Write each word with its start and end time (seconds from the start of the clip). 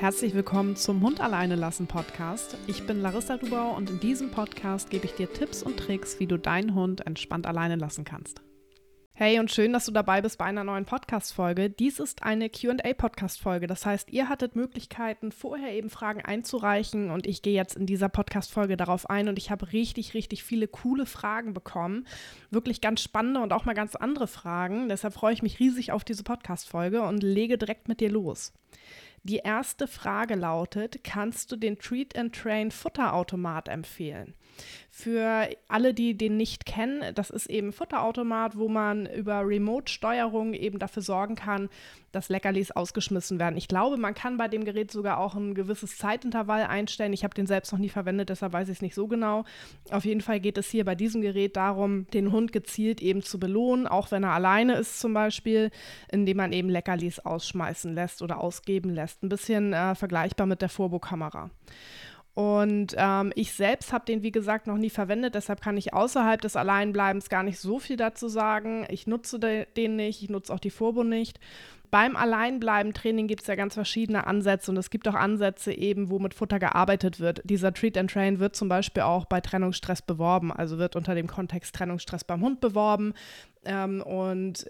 Herzlich 0.00 0.32
willkommen 0.32 0.76
zum 0.76 1.02
Hund 1.02 1.20
alleine 1.20 1.56
lassen 1.56 1.88
Podcast. 1.88 2.56
Ich 2.68 2.86
bin 2.86 3.02
Larissa 3.02 3.36
Dubau 3.36 3.74
und 3.74 3.90
in 3.90 3.98
diesem 3.98 4.30
Podcast 4.30 4.90
gebe 4.90 5.06
ich 5.06 5.14
dir 5.14 5.32
Tipps 5.32 5.60
und 5.60 5.76
Tricks, 5.76 6.20
wie 6.20 6.28
du 6.28 6.38
deinen 6.38 6.76
Hund 6.76 7.04
entspannt 7.04 7.48
alleine 7.48 7.74
lassen 7.74 8.04
kannst. 8.04 8.40
Hey 9.12 9.40
und 9.40 9.50
schön, 9.50 9.72
dass 9.72 9.86
du 9.86 9.90
dabei 9.90 10.22
bist 10.22 10.38
bei 10.38 10.44
einer 10.44 10.62
neuen 10.62 10.84
Podcast-Folge. 10.84 11.68
Dies 11.68 11.98
ist 11.98 12.22
eine 12.22 12.48
QA-Podcast-Folge. 12.48 13.66
Das 13.66 13.84
heißt, 13.84 14.12
ihr 14.12 14.28
hattet 14.28 14.54
Möglichkeiten, 14.54 15.32
vorher 15.32 15.72
eben 15.72 15.90
Fragen 15.90 16.20
einzureichen 16.20 17.10
und 17.10 17.26
ich 17.26 17.42
gehe 17.42 17.54
jetzt 17.54 17.74
in 17.74 17.84
dieser 17.84 18.08
Podcast-Folge 18.08 18.76
darauf 18.76 19.10
ein 19.10 19.28
und 19.28 19.36
ich 19.36 19.50
habe 19.50 19.72
richtig, 19.72 20.14
richtig 20.14 20.44
viele 20.44 20.68
coole 20.68 21.06
Fragen 21.06 21.54
bekommen. 21.54 22.06
Wirklich 22.52 22.80
ganz 22.80 23.02
spannende 23.02 23.40
und 23.40 23.52
auch 23.52 23.64
mal 23.64 23.74
ganz 23.74 23.96
andere 23.96 24.28
Fragen. 24.28 24.88
Deshalb 24.88 25.14
freue 25.14 25.34
ich 25.34 25.42
mich 25.42 25.58
riesig 25.58 25.90
auf 25.90 26.04
diese 26.04 26.22
Podcast-Folge 26.22 27.02
und 27.02 27.24
lege 27.24 27.58
direkt 27.58 27.88
mit 27.88 27.98
dir 27.98 28.12
los. 28.12 28.52
Die 29.22 29.38
erste 29.38 29.86
Frage 29.86 30.34
lautet, 30.34 31.04
kannst 31.04 31.52
du 31.52 31.56
den 31.56 31.78
Treat 31.78 32.16
and 32.16 32.34
Train 32.34 32.70
Futterautomat 32.70 33.68
empfehlen? 33.68 34.34
Für 34.90 35.48
alle, 35.68 35.94
die 35.94 36.16
den 36.16 36.36
nicht 36.36 36.66
kennen, 36.66 37.14
das 37.14 37.30
ist 37.30 37.46
eben 37.46 37.72
Futterautomat, 37.72 38.56
wo 38.56 38.68
man 38.68 39.06
über 39.06 39.46
Remote-Steuerung 39.46 40.54
eben 40.54 40.78
dafür 40.78 41.02
sorgen 41.02 41.36
kann, 41.36 41.68
dass 42.12 42.28
Leckerlis 42.28 42.70
ausgeschmissen 42.70 43.38
werden. 43.38 43.56
Ich 43.56 43.68
glaube, 43.68 43.96
man 43.96 44.14
kann 44.14 44.38
bei 44.38 44.48
dem 44.48 44.64
Gerät 44.64 44.90
sogar 44.90 45.18
auch 45.18 45.34
ein 45.34 45.54
gewisses 45.54 45.98
Zeitintervall 45.98 46.62
einstellen. 46.64 47.12
Ich 47.12 47.22
habe 47.22 47.34
den 47.34 47.46
selbst 47.46 47.70
noch 47.72 47.78
nie 47.78 47.90
verwendet, 47.90 48.30
deshalb 48.30 48.52
weiß 48.52 48.68
ich 48.68 48.78
es 48.78 48.82
nicht 48.82 48.94
so 48.94 49.06
genau. 49.06 49.44
Auf 49.90 50.04
jeden 50.04 50.20
Fall 50.20 50.40
geht 50.40 50.58
es 50.58 50.68
hier 50.70 50.84
bei 50.84 50.94
diesem 50.94 51.20
Gerät 51.20 51.56
darum, 51.56 52.06
den 52.10 52.32
Hund 52.32 52.52
gezielt 52.52 53.00
eben 53.02 53.22
zu 53.22 53.38
belohnen, 53.38 53.86
auch 53.86 54.10
wenn 54.10 54.24
er 54.24 54.32
alleine 54.32 54.74
ist 54.74 55.00
zum 55.00 55.14
Beispiel, 55.14 55.70
indem 56.10 56.38
man 56.38 56.52
eben 56.52 56.70
Leckerlis 56.70 57.20
ausschmeißen 57.20 57.94
lässt 57.94 58.22
oder 58.22 58.40
ausgeben 58.40 58.90
lässt. 58.90 59.22
Ein 59.22 59.28
bisschen 59.28 59.72
äh, 59.72 59.94
vergleichbar 59.94 60.46
mit 60.46 60.62
der 60.62 60.68
Furbo-Kamera. 60.68 61.50
Und 62.38 62.94
ähm, 62.96 63.32
ich 63.34 63.52
selbst 63.52 63.92
habe 63.92 64.04
den, 64.04 64.22
wie 64.22 64.30
gesagt, 64.30 64.68
noch 64.68 64.76
nie 64.76 64.90
verwendet, 64.90 65.34
deshalb 65.34 65.60
kann 65.60 65.76
ich 65.76 65.92
außerhalb 65.92 66.40
des 66.40 66.54
Alleinbleibens 66.54 67.28
gar 67.28 67.42
nicht 67.42 67.58
so 67.58 67.80
viel 67.80 67.96
dazu 67.96 68.28
sagen. 68.28 68.86
Ich 68.90 69.08
nutze 69.08 69.40
de 69.40 69.66
den 69.76 69.96
nicht, 69.96 70.22
ich 70.22 70.30
nutze 70.30 70.54
auch 70.54 70.60
die 70.60 70.70
Furbo 70.70 71.02
nicht. 71.02 71.40
Beim 71.90 72.14
Alleinbleiben-Training 72.14 73.26
gibt 73.26 73.40
es 73.40 73.48
ja 73.48 73.56
ganz 73.56 73.74
verschiedene 73.74 74.28
Ansätze 74.28 74.70
und 74.70 74.76
es 74.76 74.90
gibt 74.90 75.08
auch 75.08 75.16
Ansätze 75.16 75.72
eben, 75.72 76.10
wo 76.10 76.20
mit 76.20 76.32
Futter 76.32 76.60
gearbeitet 76.60 77.18
wird. 77.18 77.40
Dieser 77.42 77.74
Treat 77.74 77.98
and 77.98 78.08
Train 78.08 78.38
wird 78.38 78.54
zum 78.54 78.68
Beispiel 78.68 79.02
auch 79.02 79.24
bei 79.24 79.40
Trennungsstress 79.40 80.02
beworben, 80.02 80.52
also 80.52 80.78
wird 80.78 80.94
unter 80.94 81.16
dem 81.16 81.26
Kontext 81.26 81.74
Trennungsstress 81.74 82.22
beim 82.22 82.40
Hund 82.40 82.60
beworben. 82.60 83.14
Ähm, 83.64 84.00
und 84.00 84.64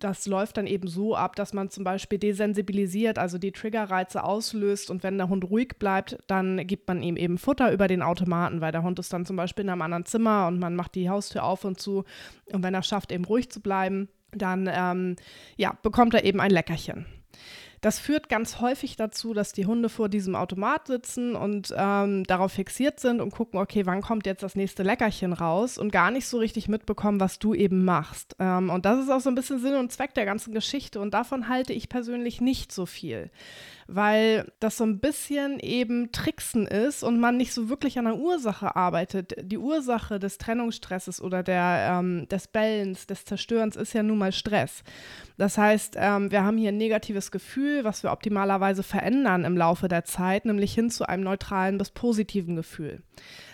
das 0.00 0.26
läuft 0.26 0.56
dann 0.56 0.66
eben 0.66 0.88
so 0.88 1.14
ab, 1.14 1.36
dass 1.36 1.52
man 1.52 1.70
zum 1.70 1.84
Beispiel 1.84 2.18
desensibilisiert, 2.18 3.18
also 3.18 3.38
die 3.38 3.52
Triggerreize 3.52 4.24
auslöst 4.24 4.90
und 4.90 5.02
wenn 5.02 5.18
der 5.18 5.28
Hund 5.28 5.44
ruhig 5.44 5.78
bleibt, 5.78 6.18
dann 6.26 6.66
gibt 6.66 6.88
man 6.88 7.02
ihm 7.02 7.16
eben 7.16 7.38
Futter 7.38 7.72
über 7.72 7.86
den 7.86 8.02
Automaten, 8.02 8.60
weil 8.60 8.72
der 8.72 8.82
Hund 8.82 8.98
ist 8.98 9.12
dann 9.12 9.26
zum 9.26 9.36
Beispiel 9.36 9.64
in 9.64 9.70
einem 9.70 9.82
anderen 9.82 10.06
Zimmer 10.06 10.46
und 10.48 10.58
man 10.58 10.74
macht 10.74 10.94
die 10.94 11.08
Haustür 11.08 11.44
auf 11.44 11.64
und 11.64 11.80
zu 11.80 12.04
und 12.52 12.62
wenn 12.62 12.74
er 12.74 12.82
schafft, 12.82 13.12
eben 13.12 13.24
ruhig 13.24 13.50
zu 13.50 13.60
bleiben, 13.60 14.08
dann 14.32 14.68
ähm, 14.72 15.16
ja, 15.56 15.76
bekommt 15.82 16.14
er 16.14 16.24
eben 16.24 16.40
ein 16.40 16.50
Leckerchen. 16.50 17.06
Das 17.80 17.98
führt 17.98 18.28
ganz 18.28 18.60
häufig 18.60 18.96
dazu, 18.96 19.32
dass 19.32 19.52
die 19.52 19.64
Hunde 19.64 19.88
vor 19.88 20.10
diesem 20.10 20.34
Automat 20.34 20.86
sitzen 20.86 21.34
und 21.34 21.74
ähm, 21.76 22.24
darauf 22.24 22.52
fixiert 22.52 23.00
sind 23.00 23.20
und 23.22 23.30
gucken, 23.30 23.58
okay, 23.58 23.86
wann 23.86 24.02
kommt 24.02 24.26
jetzt 24.26 24.42
das 24.42 24.54
nächste 24.54 24.82
Leckerchen 24.82 25.32
raus? 25.32 25.78
Und 25.78 25.90
gar 25.90 26.10
nicht 26.10 26.26
so 26.26 26.38
richtig 26.38 26.68
mitbekommen, 26.68 27.20
was 27.20 27.38
du 27.38 27.54
eben 27.54 27.84
machst. 27.84 28.36
Ähm, 28.38 28.68
und 28.68 28.84
das 28.84 29.00
ist 29.00 29.10
auch 29.10 29.20
so 29.20 29.30
ein 29.30 29.34
bisschen 29.34 29.60
Sinn 29.60 29.76
und 29.76 29.90
Zweck 29.92 30.12
der 30.12 30.26
ganzen 30.26 30.52
Geschichte. 30.52 31.00
Und 31.00 31.14
davon 31.14 31.48
halte 31.48 31.72
ich 31.72 31.88
persönlich 31.88 32.42
nicht 32.42 32.70
so 32.70 32.84
viel 32.84 33.30
weil 33.92 34.50
das 34.60 34.76
so 34.76 34.84
ein 34.84 35.00
bisschen 35.00 35.58
eben 35.58 36.12
Tricksen 36.12 36.66
ist 36.66 37.02
und 37.02 37.18
man 37.18 37.36
nicht 37.36 37.52
so 37.52 37.68
wirklich 37.68 37.98
an 37.98 38.04
der 38.04 38.16
Ursache 38.16 38.76
arbeitet. 38.76 39.34
Die 39.42 39.58
Ursache 39.58 40.18
des 40.18 40.38
Trennungsstresses 40.38 41.20
oder 41.20 41.42
der, 41.42 41.98
ähm, 41.98 42.28
des 42.28 42.46
Bellens, 42.46 43.06
des 43.06 43.24
Zerstörens 43.24 43.76
ist 43.76 43.92
ja 43.92 44.02
nun 44.02 44.18
mal 44.18 44.32
Stress. 44.32 44.84
Das 45.38 45.58
heißt, 45.58 45.94
ähm, 45.98 46.30
wir 46.30 46.44
haben 46.44 46.56
hier 46.56 46.68
ein 46.70 46.76
negatives 46.76 47.30
Gefühl, 47.30 47.82
was 47.84 48.02
wir 48.02 48.12
optimalerweise 48.12 48.82
verändern 48.82 49.44
im 49.44 49.56
Laufe 49.56 49.88
der 49.88 50.04
Zeit, 50.04 50.44
nämlich 50.44 50.72
hin 50.72 50.90
zu 50.90 51.08
einem 51.08 51.24
neutralen 51.24 51.76
bis 51.76 51.90
positiven 51.90 52.56
Gefühl. 52.56 53.02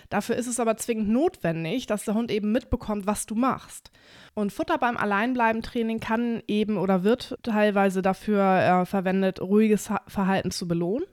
Dafür 0.08 0.36
ist 0.36 0.46
es 0.46 0.60
aber 0.60 0.76
zwingend 0.76 1.08
notwendig, 1.08 1.86
dass 1.86 2.04
der 2.04 2.14
Hund 2.14 2.30
eben 2.30 2.52
mitbekommt, 2.52 3.06
was 3.06 3.26
du 3.26 3.34
machst. 3.34 3.90
Und 4.34 4.52
Futter 4.52 4.78
beim 4.78 4.96
Alleinbleiben-Training 4.96 5.98
kann 5.98 6.42
eben 6.46 6.76
oder 6.76 7.02
wird 7.04 7.38
teilweise 7.42 8.02
dafür 8.02 8.42
äh, 8.42 8.86
verwendet, 8.86 9.40
ruhiges 9.40 9.90
Verhalten 10.06 10.25
zu 10.50 10.68
belohnen. 10.68 11.06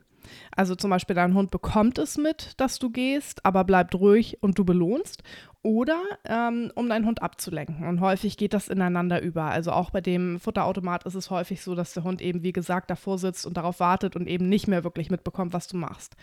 Also 0.55 0.75
zum 0.75 0.89
Beispiel 0.89 1.15
dein 1.15 1.33
Hund 1.33 1.51
bekommt 1.51 1.97
es 1.97 2.17
mit, 2.17 2.53
dass 2.57 2.79
du 2.79 2.89
gehst, 2.89 3.45
aber 3.45 3.63
bleibt 3.63 3.95
ruhig 3.95 4.37
und 4.41 4.57
du 4.57 4.65
belohnst. 4.65 5.23
Oder 5.61 6.01
ähm, 6.25 6.71
um 6.75 6.89
deinen 6.89 7.05
Hund 7.05 7.21
abzulenken. 7.21 7.87
Und 7.87 8.01
häufig 8.01 8.35
geht 8.35 8.53
das 8.53 8.67
ineinander 8.67 9.21
über. 9.21 9.45
Also 9.45 9.71
auch 9.71 9.91
bei 9.91 10.01
dem 10.01 10.39
Futterautomat 10.39 11.05
ist 11.05 11.15
es 11.15 11.29
häufig 11.29 11.61
so, 11.61 11.73
dass 11.73 11.93
der 11.93 12.03
Hund 12.03 12.21
eben, 12.21 12.43
wie 12.43 12.51
gesagt, 12.51 12.89
davor 12.89 13.17
sitzt 13.17 13.45
und 13.45 13.55
darauf 13.55 13.79
wartet 13.79 14.17
und 14.17 14.27
eben 14.27 14.49
nicht 14.49 14.67
mehr 14.67 14.83
wirklich 14.83 15.09
mitbekommt, 15.09 15.53
was 15.53 15.67
du 15.67 15.77
machst. 15.77 16.17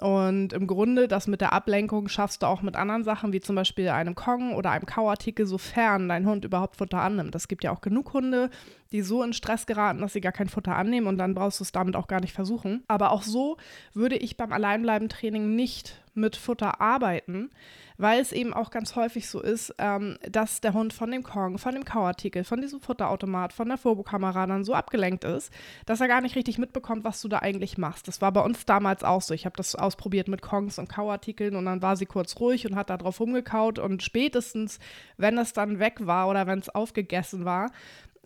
Und 0.00 0.52
im 0.52 0.66
Grunde, 0.66 1.06
das 1.08 1.26
mit 1.26 1.40
der 1.40 1.52
Ablenkung 1.52 2.08
schaffst 2.08 2.42
du 2.42 2.46
auch 2.46 2.62
mit 2.62 2.76
anderen 2.76 3.04
Sachen, 3.04 3.32
wie 3.32 3.40
zum 3.40 3.56
Beispiel 3.56 3.88
einem 3.88 4.14
Kong 4.14 4.54
oder 4.54 4.70
einem 4.70 4.86
Kauartikel, 4.86 5.46
sofern 5.46 6.08
dein 6.08 6.26
Hund 6.26 6.44
überhaupt 6.44 6.76
Futter 6.76 7.00
annimmt. 7.00 7.34
Es 7.34 7.48
gibt 7.48 7.64
ja 7.64 7.70
auch 7.70 7.80
genug 7.80 8.12
Hunde, 8.12 8.50
die 8.92 9.02
so 9.02 9.22
in 9.22 9.32
Stress 9.32 9.66
geraten, 9.66 10.00
dass 10.00 10.12
sie 10.12 10.20
gar 10.20 10.32
kein 10.32 10.48
Futter 10.48 10.76
annehmen 10.76 11.06
und 11.06 11.18
dann 11.18 11.34
brauchst 11.34 11.60
du 11.60 11.64
es 11.64 11.72
damit 11.72 11.96
auch 11.96 12.08
gar 12.08 12.20
nicht 12.20 12.32
versuchen. 12.32 12.82
Aber 12.88 13.12
auch 13.12 13.22
so 13.22 13.56
würde 13.92 14.16
ich 14.16 14.36
beim 14.36 14.52
Alleinbleiben-Training 14.52 15.54
nicht 15.54 16.03
mit 16.14 16.36
Futter 16.36 16.80
arbeiten, 16.80 17.50
weil 17.96 18.20
es 18.20 18.32
eben 18.32 18.52
auch 18.52 18.70
ganz 18.70 18.96
häufig 18.96 19.28
so 19.28 19.40
ist, 19.40 19.74
ähm, 19.78 20.18
dass 20.28 20.60
der 20.60 20.72
Hund 20.72 20.92
von 20.92 21.10
dem 21.10 21.22
Kong, 21.22 21.58
von 21.58 21.74
dem 21.74 21.84
Kauartikel, 21.84 22.44
von 22.44 22.60
diesem 22.60 22.80
Futterautomat, 22.80 23.52
von 23.52 23.68
der 23.68 23.78
Furbo-Kamera 23.78 24.46
dann 24.46 24.64
so 24.64 24.74
abgelenkt 24.74 25.24
ist, 25.24 25.52
dass 25.86 26.00
er 26.00 26.08
gar 26.08 26.20
nicht 26.20 26.36
richtig 26.36 26.58
mitbekommt, 26.58 27.04
was 27.04 27.20
du 27.20 27.28
da 27.28 27.38
eigentlich 27.38 27.78
machst. 27.78 28.08
Das 28.08 28.20
war 28.20 28.32
bei 28.32 28.40
uns 28.40 28.66
damals 28.66 29.04
auch 29.04 29.22
so. 29.22 29.34
Ich 29.34 29.46
habe 29.46 29.56
das 29.56 29.74
ausprobiert 29.74 30.28
mit 30.28 30.42
Kongs 30.42 30.78
und 30.78 30.88
Kauartikeln 30.88 31.56
und 31.56 31.66
dann 31.66 31.82
war 31.82 31.96
sie 31.96 32.06
kurz 32.06 32.38
ruhig 32.40 32.66
und 32.66 32.76
hat 32.76 32.90
da 32.90 32.96
drauf 32.96 33.20
rumgekaut 33.20 33.78
und 33.78 34.02
spätestens, 34.02 34.78
wenn 35.16 35.38
es 35.38 35.52
dann 35.52 35.78
weg 35.78 36.06
war 36.06 36.28
oder 36.28 36.46
wenn 36.46 36.58
es 36.58 36.68
aufgegessen 36.68 37.44
war, 37.44 37.70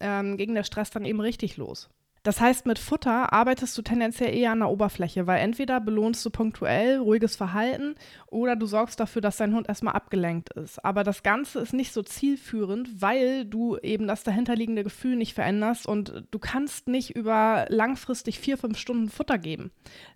ähm, 0.01 0.37
ging 0.37 0.55
der 0.55 0.65
Stress 0.65 0.91
dann 0.91 1.05
eben 1.05 1.21
richtig 1.21 1.57
los. 1.57 1.91
Das 2.29 2.43
heißt, 2.43 2.67
mit 2.67 2.79
Futter 2.79 3.33
arbeitest 3.33 3.79
du 3.79 3.81
tendenziell 3.81 4.37
eher 4.37 4.53
an 4.53 4.59
der 4.59 4.69
Oberfläche, 4.69 5.27
weil 5.27 5.41
entweder 5.41 5.81
belohnst 5.81 6.23
du 6.27 6.29
punktuell 6.29 6.99
ruhiges 6.99 7.37
Verhalten 7.37 7.95
oder 8.27 8.55
du 8.55 8.67
sorgst 8.67 9.01
dafür, 9.01 9.23
dass 9.23 9.39
dein 9.39 9.55
Hund 9.55 9.67
erstmal 9.67 9.95
abgelenkt 9.95 10.53
ist. 10.53 10.85
Aber 10.85 11.05
das 11.05 11.23
Ganze 11.23 11.61
ist 11.61 11.73
nicht 11.73 11.95
so 11.95 12.03
zielführend, 12.03 13.01
weil 13.01 13.47
du 13.47 13.79
eben 13.79 14.07
das 14.07 14.25
dahinterliegende 14.25 14.85
Gefühl 14.85 15.17
nicht 15.17 15.33
veränderst 15.33 15.87
und 15.87 16.25
du 16.31 16.39
kannst 16.39 16.87
nicht 16.87 17.17
über 17.17 17.65
langfristig 17.71 18.39
vier, 18.39 18.59
fünf 18.59 18.77
Stunden 18.77 19.09
Futter 19.09 19.39
geben 19.39 19.71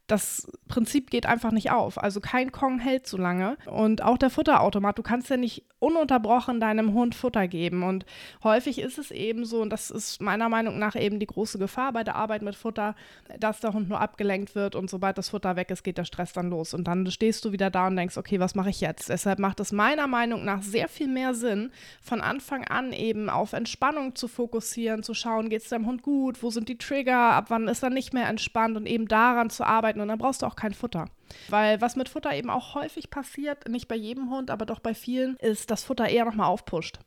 das 0.07 0.51
Prinzip 0.69 1.11
geht 1.11 1.27
einfach 1.27 1.53
nicht 1.53 1.71
auf. 1.71 2.03
Also 2.03 2.21
kein 2.21 2.53
Kong 2.53 2.79
hält 2.79 3.07
so 3.07 3.17
lange. 3.17 3.57
Und 3.67 4.03
auch 4.03 4.19
der 4.19 4.31
Futterautomat, 4.31 4.99
du 4.99 5.03
kannst 5.03 5.31
ja 5.31 5.37
nicht 5.37 5.65
ununterbrochen 5.79 6.61
deinem 6.61 6.93
Hund 6.93 7.15
Futter 7.15 7.49
geben. 7.49 7.83
Und 7.83 8.07
häufig 8.45 8.79
ist 8.79 8.99
es 8.99 9.11
eben 9.11 9.45
so, 9.45 9.61
und 9.61 9.71
das 9.71 9.91
ist 9.91 10.21
meiner 10.21 10.49
Meinung 10.49 10.79
nach 10.79 10.95
eben 10.95 11.19
die 11.19 11.27
große 11.27 11.59
Gefahr 11.59 11.93
bei 11.93 12.05
der 12.05 12.15
Arbeit 12.15 12.43
mit 12.43 12.55
Futter, 12.55 12.95
dass 13.39 13.61
der 13.61 13.73
Hund 13.73 13.89
nur 13.89 14.01
abgelenkt 14.01 14.55
wird 14.55 14.77
und 14.77 14.89
sobald 14.89 15.19
das 15.19 15.31
Futter 15.31 15.57
weg 15.57 15.71
ist, 15.71 15.83
geht 15.83 15.99
der 15.99 16.05
Stress 16.05 16.33
dann 16.33 16.51
los. 16.51 16.73
Und 16.73 16.84
dann 16.87 17.11
stehst 17.11 17.45
du 17.45 17.53
wieder 17.53 17.71
da 17.71 17.89
und 17.89 17.97
denkst, 17.97 18.17
okay, 18.17 18.39
was 18.39 18.55
mache 18.55 18.71
ich 18.71 18.81
jetzt? 18.81 19.09
Deshalb 19.09 19.39
macht 19.39 19.61
es 19.61 19.73
meiner 19.73 20.07
Meinung 20.07 20.45
nach 20.45 20.63
sehr 20.63 20.89
viel 20.89 21.09
mehr 21.09 21.34
Sinn, 21.34 21.73
von 22.01 22.21
Anfang 22.21 22.65
an 22.65 22.93
eben 22.93 23.29
auf 23.29 23.53
Entspannung 23.53 24.15
zu 24.15 24.29
fokussieren, 24.29 25.03
zu 25.03 25.15
schauen, 25.15 25.49
geht 25.49 25.63
es 25.63 25.69
deinem 25.69 25.87
Hund 25.87 26.03
gut, 26.03 26.43
wo 26.43 26.51
sind 26.51 26.69
die 26.69 26.79
Trigger, 26.79 27.33
ab 27.33 27.47
wann 27.49 27.67
ist 27.67 27.83
er 27.83 27.91
nicht 27.91 28.15
mehr 28.15 28.29
entspannt 28.29 28.77
und 28.77 28.87
eben 28.87 29.09
daran 29.09 29.51
zu 29.51 29.65
arbeiten 29.65 29.91
und 30.00 30.08
dann 30.08 30.19
brauchst 30.19 30.42
du 30.42 30.47
auch 30.47 30.56
kein 30.56 30.74
Futter. 30.74 31.06
Weil 31.49 31.81
was 31.81 31.97
mit 31.97 32.09
Futter 32.09 32.34
eben 32.34 32.51
auch 32.51 32.75
häufig 32.75 33.11
passiert, 33.11 33.69
nicht 33.69 33.89
bei 33.89 33.97
jedem 33.97 34.31
Hund, 34.31 34.51
aber 34.51 34.67
doch 34.67 34.81
bei 34.81 34.95
vielen, 34.95 35.37
ist, 35.37 35.71
dass 35.71 35.84
Futter 35.84 36.09
eher 36.09 36.25
nochmal 36.25 36.49
aufpusht. 36.49 36.99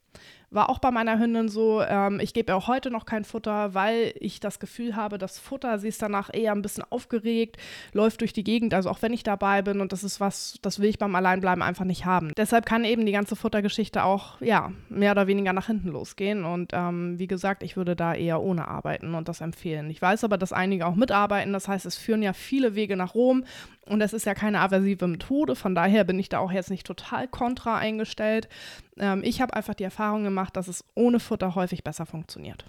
War 0.52 0.70
auch 0.70 0.80
bei 0.80 0.92
meiner 0.92 1.20
Hündin 1.20 1.50
so, 1.50 1.82
ähm, 1.82 2.20
ich 2.22 2.34
gebe 2.34 2.52
ihr 2.52 2.56
auch 2.56 2.68
heute 2.68 2.90
noch 2.90 3.06
kein 3.06 3.26
Futter, 3.26 3.74
weil 3.74 4.14
ich 4.20 4.40
das 4.40 4.60
Gefühl 4.60 4.96
habe, 4.96 5.18
das 5.18 5.38
Futter, 5.38 5.80
sie 5.80 5.90
ist 5.90 6.02
danach 6.02 6.30
eher 6.34 6.54
ein 6.54 6.62
bisschen 6.62 6.86
aufgeregt, 6.90 7.58
läuft 7.92 8.22
durch 8.22 8.32
die 8.32 8.44
Gegend, 8.44 8.74
also 8.74 8.90
auch 8.90 9.02
wenn 9.02 9.12
ich 9.12 9.24
dabei 9.24 9.62
bin 9.64 9.82
und 9.82 9.92
das 9.92 10.04
ist 10.04 10.22
was, 10.22 10.58
das 10.62 10.80
will 10.80 10.90
ich 10.90 11.00
beim 11.00 11.14
Alleinbleiben 11.16 11.62
einfach 11.62 11.84
nicht 11.84 12.06
haben. 12.06 12.32
Deshalb 12.38 12.66
kann 12.66 12.86
eben 12.86 13.06
die 13.06 13.12
ganze 13.12 13.36
Futtergeschichte 13.36 14.04
auch, 14.04 14.40
ja, 14.40 14.72
mehr 14.88 15.12
oder 15.12 15.28
weniger 15.28 15.52
nach 15.52 15.68
hinten 15.68 15.90
losgehen 15.90 16.46
und 16.46 16.72
ähm, 16.74 17.20
wie 17.20 17.28
gesagt, 17.28 17.64
ich 17.64 17.76
würde 17.76 17.96
da 17.96 18.14
eher 18.14 18.42
ohne 18.42 18.68
arbeiten 18.68 19.16
und 19.16 19.28
das 19.28 19.42
empfehlen. 19.42 19.90
Ich 19.90 20.02
weiß 20.02 20.24
aber, 20.24 20.38
dass 20.38 20.54
einige 20.54 20.86
auch 20.86 20.96
mitarbeiten, 20.96 21.52
das 21.52 21.68
heißt, 21.68 21.86
es 21.86 21.98
führen 21.98 22.22
ja 22.22 22.32
viele 22.32 22.76
Wege 22.76 22.96
nach 22.96 23.16
Rom 23.16 23.44
und 23.88 24.02
es 24.02 24.14
ist 24.14 24.26
ja 24.26 24.34
keine 24.34 24.60
aversive 24.62 25.08
Methode, 25.08 25.56
von 25.56 25.76
daher 25.76 26.04
bin 26.04 26.20
ich 26.20 26.30
da 26.30 26.40
auch 26.40 26.52
jetzt 26.52 26.72
nicht 26.72 26.88
total 26.88 27.28
kontra 27.28 27.78
eingestellt. 27.78 28.50
Ähm, 28.98 29.22
ich 29.24 29.42
habe 29.42 29.56
einfach 29.56 29.76
die 29.76 29.84
Erfahrung 29.84 30.24
gemacht, 30.24 30.58
dass 30.58 30.68
es 30.68 30.84
ohne 30.96 31.20
Futter 31.20 31.56
häufig 31.56 31.84
besser 31.84 32.06
funktioniert. 32.06 32.66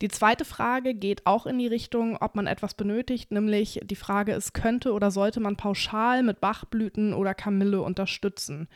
Die 0.00 0.08
zweite 0.08 0.44
Frage 0.44 0.94
geht 0.94 1.26
auch 1.26 1.46
in 1.46 1.58
die 1.58 1.66
Richtung, 1.68 2.16
ob 2.16 2.34
man 2.34 2.46
etwas 2.46 2.74
benötigt, 2.74 3.30
nämlich 3.30 3.80
die 3.84 3.96
Frage 3.96 4.32
ist, 4.32 4.52
könnte 4.52 4.92
oder 4.92 5.10
sollte 5.10 5.38
man 5.38 5.56
pauschal 5.56 6.22
mit 6.22 6.40
Bachblüten 6.40 7.14
oder 7.14 7.34
Kamille 7.34 7.82
unterstützen? 7.82 8.68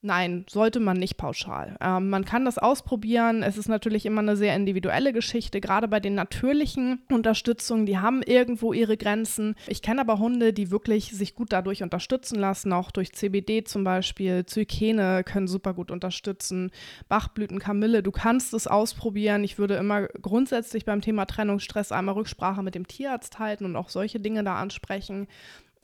Nein, 0.00 0.46
sollte 0.48 0.78
man 0.78 0.96
nicht 0.96 1.16
pauschal. 1.16 1.76
Ähm, 1.80 2.08
man 2.08 2.24
kann 2.24 2.44
das 2.44 2.56
ausprobieren. 2.56 3.42
Es 3.42 3.58
ist 3.58 3.68
natürlich 3.68 4.06
immer 4.06 4.20
eine 4.20 4.36
sehr 4.36 4.54
individuelle 4.54 5.12
Geschichte. 5.12 5.60
Gerade 5.60 5.88
bei 5.88 5.98
den 5.98 6.14
natürlichen 6.14 7.02
Unterstützungen, 7.10 7.84
die 7.84 7.98
haben 7.98 8.22
irgendwo 8.22 8.72
ihre 8.72 8.96
Grenzen. 8.96 9.56
Ich 9.66 9.82
kenne 9.82 10.02
aber 10.02 10.20
Hunde, 10.20 10.52
die 10.52 10.70
wirklich 10.70 11.10
sich 11.10 11.34
gut 11.34 11.52
dadurch 11.52 11.82
unterstützen 11.82 12.38
lassen, 12.38 12.72
auch 12.72 12.92
durch 12.92 13.12
CBD 13.12 13.64
zum 13.64 13.82
Beispiel. 13.82 14.46
Zykene 14.46 15.24
können 15.24 15.48
super 15.48 15.74
gut 15.74 15.90
unterstützen. 15.90 16.70
Bachblüten, 17.08 17.58
Kamille, 17.58 18.04
du 18.04 18.12
kannst 18.12 18.54
es 18.54 18.68
ausprobieren. 18.68 19.42
Ich 19.42 19.58
würde 19.58 19.74
immer 19.74 20.06
grundsätzlich 20.22 20.84
beim 20.84 21.00
Thema 21.00 21.26
Trennungsstress 21.26 21.90
einmal 21.90 22.14
Rücksprache 22.14 22.62
mit 22.62 22.76
dem 22.76 22.86
Tierarzt 22.86 23.40
halten 23.40 23.64
und 23.64 23.74
auch 23.74 23.88
solche 23.88 24.20
Dinge 24.20 24.44
da 24.44 24.54
ansprechen 24.54 25.26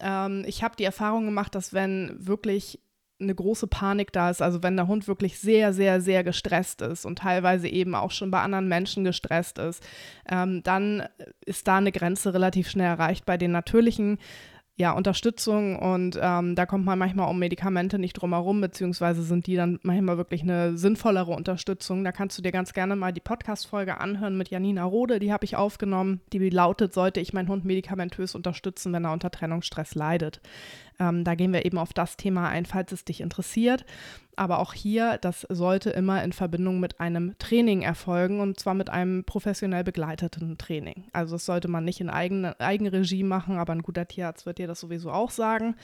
ähm, 0.01 0.45
ich 0.47 0.65
habe 0.65 0.75
die 0.75 0.83
Erfahrung 0.83 1.25
gemacht, 1.25 1.55
dass 1.55 1.73
wenn 1.73 2.17
wirklich 2.19 2.81
eine 3.25 3.35
große 3.35 3.67
Panik 3.67 4.13
da 4.13 4.31
ist, 4.31 4.43
also 4.43 4.63
wenn 4.63 4.77
der 4.77 4.87
Hund 4.87 5.09
wirklich 5.09 5.39
sehr, 5.39 5.73
sehr, 5.73 6.01
sehr 6.01 6.25
gestresst 6.25 6.81
ist 6.83 7.05
und 7.05 7.19
teilweise 7.19 7.69
eben 7.69 7.95
auch 7.95 8.11
schon 8.11 8.31
bei 8.31 8.41
anderen 8.41 8.69
Menschen 8.69 9.05
gestresst 9.05 9.59
ist, 9.59 9.83
ähm, 10.31 10.63
dann 10.63 11.05
ist 11.45 11.67
da 11.67 11.79
eine 11.79 11.93
Grenze 11.93 12.33
relativ 12.33 12.69
schnell 12.69 12.87
erreicht. 12.87 13.27
Bei 13.27 13.37
den 13.37 13.53
natürlichen 13.53 14.19
ja, 14.77 14.91
Unterstützung 14.91 15.79
und 15.79 16.19
ähm, 16.21 16.57
da 16.57 16.67
kommt 16.67 16.85
man 16.85 16.99
manchmal 16.99 17.31
um 17.31 17.39
Medikamente 17.39 17.97
nicht 17.97 18.15
drum 18.15 18.33
herum, 18.33 18.61
beziehungsweise 18.61 19.23
sind 19.23 19.47
die 19.47 19.55
dann 19.55 19.79
manchmal 19.83 20.17
wirklich 20.17 20.43
eine 20.43 20.77
sinnvollere 20.77 21.31
Unterstützung. 21.31 22.03
Da 22.03 22.11
kannst 22.11 22.37
du 22.39 22.43
dir 22.43 22.51
ganz 22.51 22.73
gerne 22.73 22.97
mal 22.97 23.13
die 23.13 23.21
Podcast-Folge 23.21 24.01
anhören 24.01 24.37
mit 24.37 24.51
Janina 24.51 24.83
Rode, 24.83 25.21
die 25.21 25.33
habe 25.33 25.45
ich 25.45 25.55
aufgenommen. 25.55 26.23
Die 26.33 26.51
lautet, 26.51 26.93
sollte 26.93 27.21
ich 27.21 27.33
meinen 27.33 27.49
Hund 27.49 27.65
medikamentös 27.65 28.35
unterstützen, 28.35 28.93
wenn 28.93 29.05
er 29.05 29.13
unter 29.13 29.31
Trennungsstress 29.31 29.95
leidet. 29.95 30.41
Ähm, 30.99 31.25
da 31.25 31.35
gehen 31.35 31.53
wir 31.53 31.65
eben 31.65 31.79
auf 31.79 31.93
das 31.93 32.17
Thema 32.17 32.49
ein, 32.49 32.67
falls 32.67 32.93
es 32.93 33.05
dich 33.05 33.21
interessiert. 33.21 33.85
Aber 34.37 34.59
auch 34.59 34.73
hier, 34.73 35.19
das 35.21 35.47
sollte 35.49 35.91
immer 35.91 36.25
in 36.25 36.33
Verbindung 36.33 36.81
mit 36.81 36.99
einem 36.99 37.39
Training 37.39 37.83
erfolgen 37.83 38.41
und 38.41 38.59
zwar 38.59 38.75
mit 38.75 38.91
einem 38.91 39.23
professionell 39.25 39.85
begleiteten 39.85 40.59
Training. 40.59 41.05
Also 41.13 41.37
das 41.37 41.47
sollte 41.47 41.69
man 41.69 41.85
nicht 41.85 42.01
in 42.01 42.11
eigene, 42.11 42.59
Eigenregie 42.59 43.23
machen, 43.23 43.59
aber 43.59 43.73
ein 43.73 43.83
guter 43.83 44.09
Tierarzt 44.09 44.45
wird 44.45 44.59
dir 44.59 44.67
das 44.67 44.81
sowieso 44.81 45.13
auch 45.13 45.31
sagen. 45.31 45.77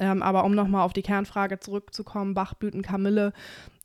Ähm, 0.00 0.22
aber 0.22 0.44
um 0.44 0.54
nochmal 0.54 0.82
auf 0.82 0.92
die 0.92 1.02
Kernfrage 1.02 1.60
zurückzukommen, 1.60 2.34
Bachblüten, 2.34 2.82
Kamille, 2.82 3.32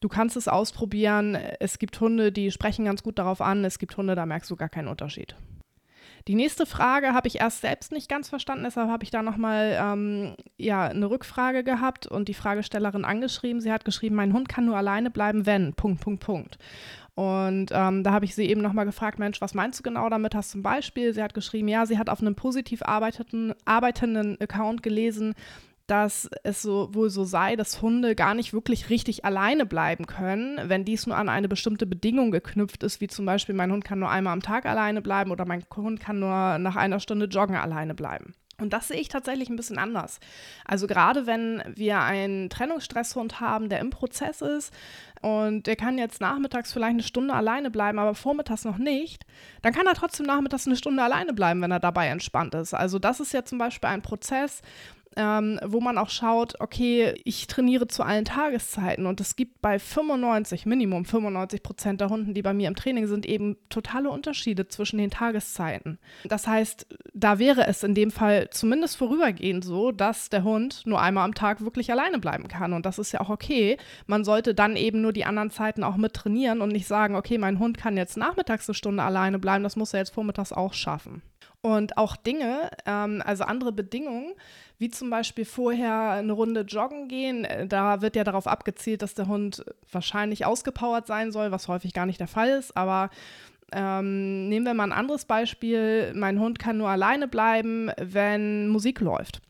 du 0.02 0.10
kannst 0.10 0.36
es 0.36 0.48
ausprobieren. 0.48 1.36
Es 1.60 1.78
gibt 1.78 2.00
Hunde, 2.00 2.32
die 2.32 2.50
sprechen 2.50 2.86
ganz 2.86 3.04
gut 3.04 3.20
darauf 3.20 3.42
an. 3.42 3.64
Es 3.66 3.78
gibt 3.78 3.96
Hunde, 3.98 4.16
da 4.16 4.26
merkst 4.26 4.50
du 4.50 4.56
gar 4.56 4.70
keinen 4.70 4.88
Unterschied. 4.88 5.36
Die 6.28 6.36
nächste 6.36 6.66
Frage 6.66 7.14
habe 7.14 7.30
ich 7.30 7.40
erst 7.40 7.62
selbst 7.62 7.94
nicht 7.94 8.10
ganz 8.10 8.28
verstanden, 8.28 8.66
deshalb 8.66 8.90
habe 8.90 9.04
ich 9.06 9.12
da 9.12 9.24
nochmal 9.24 9.78
ähm, 9.82 10.36
ja, 10.58 10.88
eine 10.88 11.10
Rückfrage 11.10 11.64
gehabt 11.64 12.06
und 12.06 12.28
die 12.28 12.34
Fragestellerin 12.34 13.06
angeschrieben. 13.06 13.62
Sie 13.62 13.72
hat 13.72 13.86
geschrieben, 13.86 14.16
mein 14.16 14.34
Hund 14.34 14.50
kann 14.50 14.66
nur 14.66 14.76
alleine 14.76 15.10
bleiben, 15.10 15.46
wenn, 15.46 15.74
Punkt, 15.74 16.02
Punkt, 16.02 16.24
Punkt. 16.24 16.58
Und 17.16 17.72
ähm, 17.72 18.04
da 18.04 18.12
habe 18.12 18.26
ich 18.26 18.36
sie 18.36 18.46
eben 18.46 18.62
nochmal 18.62 18.86
gefragt, 18.86 19.20
Mensch, 19.20 19.42
was 19.42 19.54
meinst 19.54 19.80
du 19.80 19.84
genau 19.84 20.10
damit? 20.10 20.36
Hast 20.36 20.54
ein 20.54 20.62
Beispiel? 20.62 21.14
Sie 21.14 21.24
hat 21.24 21.34
geschrieben, 21.34 21.68
ja, 21.70 21.86
sie 21.86 21.98
hat 21.98 22.10
auf 22.10 22.22
einem 22.22 22.36
positiv 22.36 22.84
arbeitenden 22.84 24.40
Account 24.40 24.84
gelesen, 24.84 25.34
dass 25.88 26.30
es 26.44 26.62
so 26.62 26.94
wohl 26.94 27.10
so 27.10 27.24
sei, 27.24 27.56
dass 27.56 27.82
Hunde 27.82 28.14
gar 28.14 28.34
nicht 28.34 28.54
wirklich 28.54 28.90
richtig 28.90 29.24
alleine 29.26 29.66
bleiben 29.66 30.06
können, 30.06 30.60
wenn 30.66 30.86
dies 30.86 31.08
nur 31.08 31.18
an 31.18 31.30
eine 31.30 31.48
bestimmte 31.48 31.86
Bedingung 31.86 32.32
geknüpft 32.32 32.84
ist, 32.84 33.00
wie 33.00 33.08
zum 33.08 33.26
Beispiel 33.26 33.56
mein 33.56 33.72
Hund 33.72 33.86
kann 33.86 34.00
nur 34.00 34.10
einmal 34.10 34.34
am 34.34 34.42
Tag 34.42 34.66
alleine 34.66 35.02
bleiben 35.02 35.32
oder 35.32 35.46
mein 35.46 35.64
Hund 35.76 36.00
kann 36.00 36.20
nur 36.20 36.58
nach 36.60 36.76
einer 36.76 37.00
Stunde 37.00 37.26
joggen 37.26 37.56
alleine 37.56 37.96
bleiben. 37.96 38.34
Und 38.60 38.74
das 38.74 38.88
sehe 38.88 39.00
ich 39.00 39.08
tatsächlich 39.08 39.50
ein 39.50 39.56
bisschen 39.56 39.78
anders. 39.78 40.20
Also 40.66 40.88
gerade 40.88 41.28
wenn 41.28 41.62
wir 41.76 42.00
einen 42.00 42.50
Trennungsstresshund 42.50 43.40
haben, 43.40 43.70
der 43.70 43.80
im 43.80 43.92
Prozess 43.92 44.42
ist 44.42 44.74
und 45.22 45.68
der 45.68 45.76
kann 45.76 46.00
jetzt 46.00 46.22
nachmittags 46.22 46.74
vielleicht 46.74 46.94
eine 46.94 47.04
Stunde 47.04 47.36
alleine 47.36 47.70
bleiben, 47.70 48.00
aber 48.00 48.16
vormittags 48.16 48.66
noch 48.66 48.80
nicht, 48.80 49.26
dann 49.62 49.74
kann 49.74 49.86
er 49.86 49.94
trotzdem 49.94 50.26
nachmittags 50.26 50.66
eine 50.66 50.76
Stunde 50.76 51.04
alleine 51.04 51.34
bleiben, 51.34 51.62
wenn 51.62 51.72
er 51.72 51.80
dabei 51.80 52.08
entspannt 52.08 52.56
ist. 52.56 52.74
Also 52.74 52.98
das 52.98 53.20
ist 53.20 53.32
ja 53.32 53.46
zum 53.46 53.60
Beispiel 53.60 53.90
ein 53.90 54.02
Prozess, 54.02 54.64
ähm, 55.18 55.60
wo 55.66 55.82
man 55.82 55.98
auch 55.98 56.10
schaut, 56.10 56.62
okay, 56.62 57.20
ich 57.26 57.48
trainiere 57.48 57.88
zu 57.88 58.04
allen 58.04 58.24
Tageszeiten 58.24 59.08
und 59.08 59.20
es 59.20 59.36
gibt 59.36 59.62
bei 59.64 59.80
95, 59.80 60.68
Minimum 60.68 61.06
95 61.06 61.64
Prozent 61.64 62.02
der 62.02 62.10
Hunden, 62.10 62.36
die 62.36 62.44
bei 62.44 62.54
mir 62.54 62.68
im 62.68 62.76
Training 62.76 63.08
sind, 63.08 63.26
eben 63.26 63.58
totale 63.70 64.12
Unterschiede 64.12 64.68
zwischen 64.68 65.00
den 65.00 65.10
Tageszeiten. 65.10 65.98
Das 66.24 66.48
heißt, 66.48 66.86
da 67.16 67.40
wäre 67.40 67.66
es 67.66 67.82
in 67.82 67.96
dem 67.96 68.12
Fall 68.12 68.52
zumindest 68.52 68.96
vorübergehend 68.98 69.66
so, 69.66 69.92
dass 69.92 70.30
der 70.30 70.44
Hund 70.44 70.84
nur 70.86 71.02
einmal 71.02 71.26
am 71.26 71.34
Tag 71.34 71.62
wirklich 71.62 71.92
alleine 71.92 72.20
bleiben 72.20 72.48
kann 72.48 72.74
und 72.74 72.86
das 72.86 73.00
ist 73.00 73.12
ja 73.12 73.20
auch 73.20 73.30
okay. 73.30 73.78
Man 74.06 74.24
sollte 74.24 74.54
dann 74.54 74.76
eben 74.76 75.02
nur 75.02 75.14
die 75.14 75.26
anderen 75.26 75.50
Zeiten 75.50 75.84
auch 75.84 75.98
mit 75.98 76.14
trainieren 76.14 76.62
und 76.62 76.70
nicht 76.70 76.88
sagen, 76.88 77.16
okay, 77.16 77.40
mein 77.40 77.58
Hund 77.58 77.78
kann 77.78 77.98
jetzt 77.98 78.18
nachmittags 78.18 78.70
eine 78.70 78.76
Stunde 78.76 79.02
alleine 79.02 79.40
bleiben, 79.40 79.64
das 79.64 79.76
muss 79.76 79.94
er 79.94 80.02
jetzt 80.02 80.14
vormittags 80.14 80.54
auch 80.54 80.76
schaffen. 80.76 81.24
Und 81.68 81.98
auch 81.98 82.16
Dinge, 82.16 82.70
ähm, 82.86 83.22
also 83.26 83.44
andere 83.44 83.74
Bedingungen, 83.74 84.34
wie 84.78 84.90
zum 84.90 85.10
Beispiel 85.10 85.44
vorher 85.44 86.12
eine 86.12 86.32
Runde 86.32 86.62
joggen 86.62 87.10
gehen, 87.10 87.44
äh, 87.44 87.68
da 87.68 88.02
wird 88.02 88.16
ja 88.16 88.24
darauf 88.24 88.48
abgezielt, 88.48 89.02
dass 89.02 89.16
der 89.16 89.28
Hund 89.28 89.66
wahrscheinlich 89.92 90.46
ausgepowert 90.46 91.08
sein 91.08 91.34
soll, 91.34 91.52
was 91.52 91.68
häufig 91.68 91.92
gar 91.92 92.06
nicht 92.06 92.22
der 92.22 92.30
Fall 92.30 92.48
ist. 92.48 92.78
Aber 92.78 93.10
ähm, 93.74 94.48
nehmen 94.48 94.66
wir 94.66 94.74
mal 94.74 94.86
ein 94.86 94.98
anderes 94.98 95.26
Beispiel. 95.26 96.14
Mein 96.16 96.40
Hund 96.40 96.58
kann 96.58 96.78
nur 96.78 96.88
alleine 96.88 97.28
bleiben, 97.28 97.92
wenn 97.98 98.70
Musik 98.70 99.02
läuft. 99.02 99.42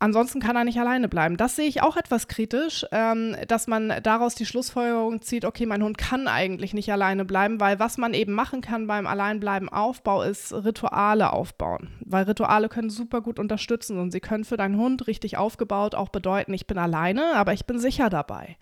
Ansonsten 0.00 0.38
kann 0.38 0.54
er 0.54 0.62
nicht 0.62 0.78
alleine 0.78 1.08
bleiben. 1.08 1.36
Das 1.36 1.56
sehe 1.56 1.66
ich 1.66 1.82
auch 1.82 1.96
etwas 1.96 2.28
kritisch, 2.28 2.86
ähm, 2.92 3.34
dass 3.48 3.66
man 3.66 3.92
daraus 4.04 4.36
die 4.36 4.46
Schlussfolgerung 4.46 5.22
zieht, 5.22 5.44
okay, 5.44 5.66
mein 5.66 5.82
Hund 5.82 5.98
kann 5.98 6.28
eigentlich 6.28 6.72
nicht 6.72 6.92
alleine 6.92 7.24
bleiben, 7.24 7.58
weil 7.58 7.80
was 7.80 7.98
man 7.98 8.14
eben 8.14 8.32
machen 8.32 8.60
kann 8.60 8.86
beim 8.86 9.08
Alleinbleiben 9.08 9.68
Aufbau 9.68 10.22
ist 10.22 10.52
Rituale 10.52 11.32
aufbauen. 11.32 11.88
Weil 12.04 12.24
Rituale 12.24 12.68
können 12.68 12.90
super 12.90 13.20
gut 13.20 13.40
unterstützen 13.40 13.98
und 13.98 14.12
sie 14.12 14.20
können 14.20 14.44
für 14.44 14.56
deinen 14.56 14.76
Hund 14.76 15.08
richtig 15.08 15.36
aufgebaut 15.36 15.96
auch 15.96 16.10
bedeuten, 16.10 16.54
ich 16.54 16.68
bin 16.68 16.78
alleine, 16.78 17.34
aber 17.34 17.52
ich 17.52 17.66
bin 17.66 17.80
sicher 17.80 18.08
dabei. 18.08 18.56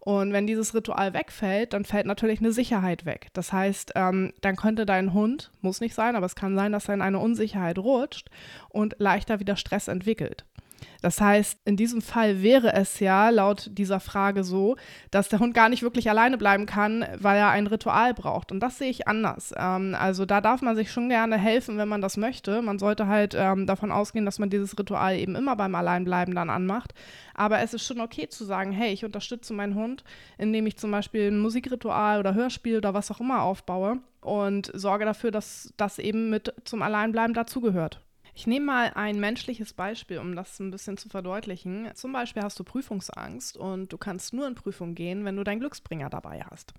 Und 0.00 0.32
wenn 0.32 0.46
dieses 0.46 0.74
Ritual 0.74 1.12
wegfällt, 1.12 1.74
dann 1.74 1.84
fällt 1.84 2.06
natürlich 2.06 2.38
eine 2.40 2.52
Sicherheit 2.52 3.04
weg. 3.04 3.28
Das 3.34 3.52
heißt, 3.52 3.92
ähm, 3.94 4.32
dann 4.40 4.56
könnte 4.56 4.86
dein 4.86 5.12
Hund, 5.12 5.50
muss 5.60 5.82
nicht 5.82 5.94
sein, 5.94 6.16
aber 6.16 6.24
es 6.24 6.34
kann 6.34 6.56
sein, 6.56 6.72
dass 6.72 6.88
er 6.88 6.94
in 6.94 7.02
eine 7.02 7.18
Unsicherheit 7.18 7.78
rutscht 7.78 8.30
und 8.70 8.96
leichter 8.98 9.38
wieder 9.38 9.56
Stress 9.56 9.86
entwickelt. 9.86 10.46
Das 11.00 11.20
heißt, 11.20 11.60
in 11.64 11.76
diesem 11.76 12.02
Fall 12.02 12.42
wäre 12.42 12.72
es 12.72 13.00
ja 13.00 13.30
laut 13.30 13.70
dieser 13.72 14.00
Frage 14.00 14.44
so, 14.44 14.76
dass 15.10 15.28
der 15.28 15.38
Hund 15.38 15.54
gar 15.54 15.68
nicht 15.68 15.82
wirklich 15.82 16.10
alleine 16.10 16.38
bleiben 16.38 16.66
kann, 16.66 17.06
weil 17.18 17.38
er 17.38 17.50
ein 17.50 17.66
Ritual 17.66 18.14
braucht. 18.14 18.50
Und 18.52 18.60
das 18.60 18.78
sehe 18.78 18.90
ich 18.90 19.06
anders. 19.06 19.54
Ähm, 19.56 19.94
also 19.98 20.24
da 20.26 20.40
darf 20.40 20.62
man 20.62 20.76
sich 20.76 20.90
schon 20.90 21.08
gerne 21.08 21.36
helfen, 21.36 21.78
wenn 21.78 21.88
man 21.88 22.00
das 22.00 22.16
möchte. 22.16 22.62
Man 22.62 22.78
sollte 22.78 23.06
halt 23.06 23.34
ähm, 23.38 23.66
davon 23.66 23.92
ausgehen, 23.92 24.24
dass 24.24 24.38
man 24.38 24.50
dieses 24.50 24.78
Ritual 24.78 25.16
eben 25.16 25.36
immer 25.36 25.56
beim 25.56 25.74
Alleinbleiben 25.74 26.34
dann 26.34 26.50
anmacht. 26.50 26.94
Aber 27.34 27.60
es 27.60 27.74
ist 27.74 27.86
schon 27.86 28.00
okay 28.00 28.28
zu 28.28 28.44
sagen, 28.44 28.72
hey, 28.72 28.92
ich 28.92 29.04
unterstütze 29.04 29.54
meinen 29.54 29.74
Hund, 29.74 30.02
indem 30.38 30.66
ich 30.66 30.76
zum 30.76 30.90
Beispiel 30.90 31.30
ein 31.30 31.38
Musikritual 31.38 32.18
oder 32.18 32.34
Hörspiel 32.34 32.78
oder 32.78 32.94
was 32.94 33.10
auch 33.10 33.20
immer 33.20 33.42
aufbaue 33.42 33.98
und 34.20 34.70
sorge 34.74 35.04
dafür, 35.04 35.30
dass 35.30 35.72
das 35.76 35.98
eben 35.98 36.30
mit 36.30 36.52
zum 36.64 36.82
Alleinbleiben 36.82 37.34
dazugehört. 37.34 38.00
Ich 38.38 38.46
nehme 38.46 38.66
mal 38.66 38.92
ein 38.94 39.18
menschliches 39.18 39.72
Beispiel, 39.72 40.18
um 40.18 40.36
das 40.36 40.60
ein 40.60 40.70
bisschen 40.70 40.96
zu 40.96 41.08
verdeutlichen. 41.08 41.88
Zum 41.94 42.12
Beispiel 42.12 42.44
hast 42.44 42.56
du 42.60 42.62
Prüfungsangst 42.62 43.56
und 43.56 43.92
du 43.92 43.98
kannst 43.98 44.32
nur 44.32 44.46
in 44.46 44.54
Prüfung 44.54 44.94
gehen, 44.94 45.24
wenn 45.24 45.34
du 45.34 45.42
deinen 45.42 45.58
Glücksbringer 45.58 46.08
dabei 46.08 46.44
hast. 46.48 46.72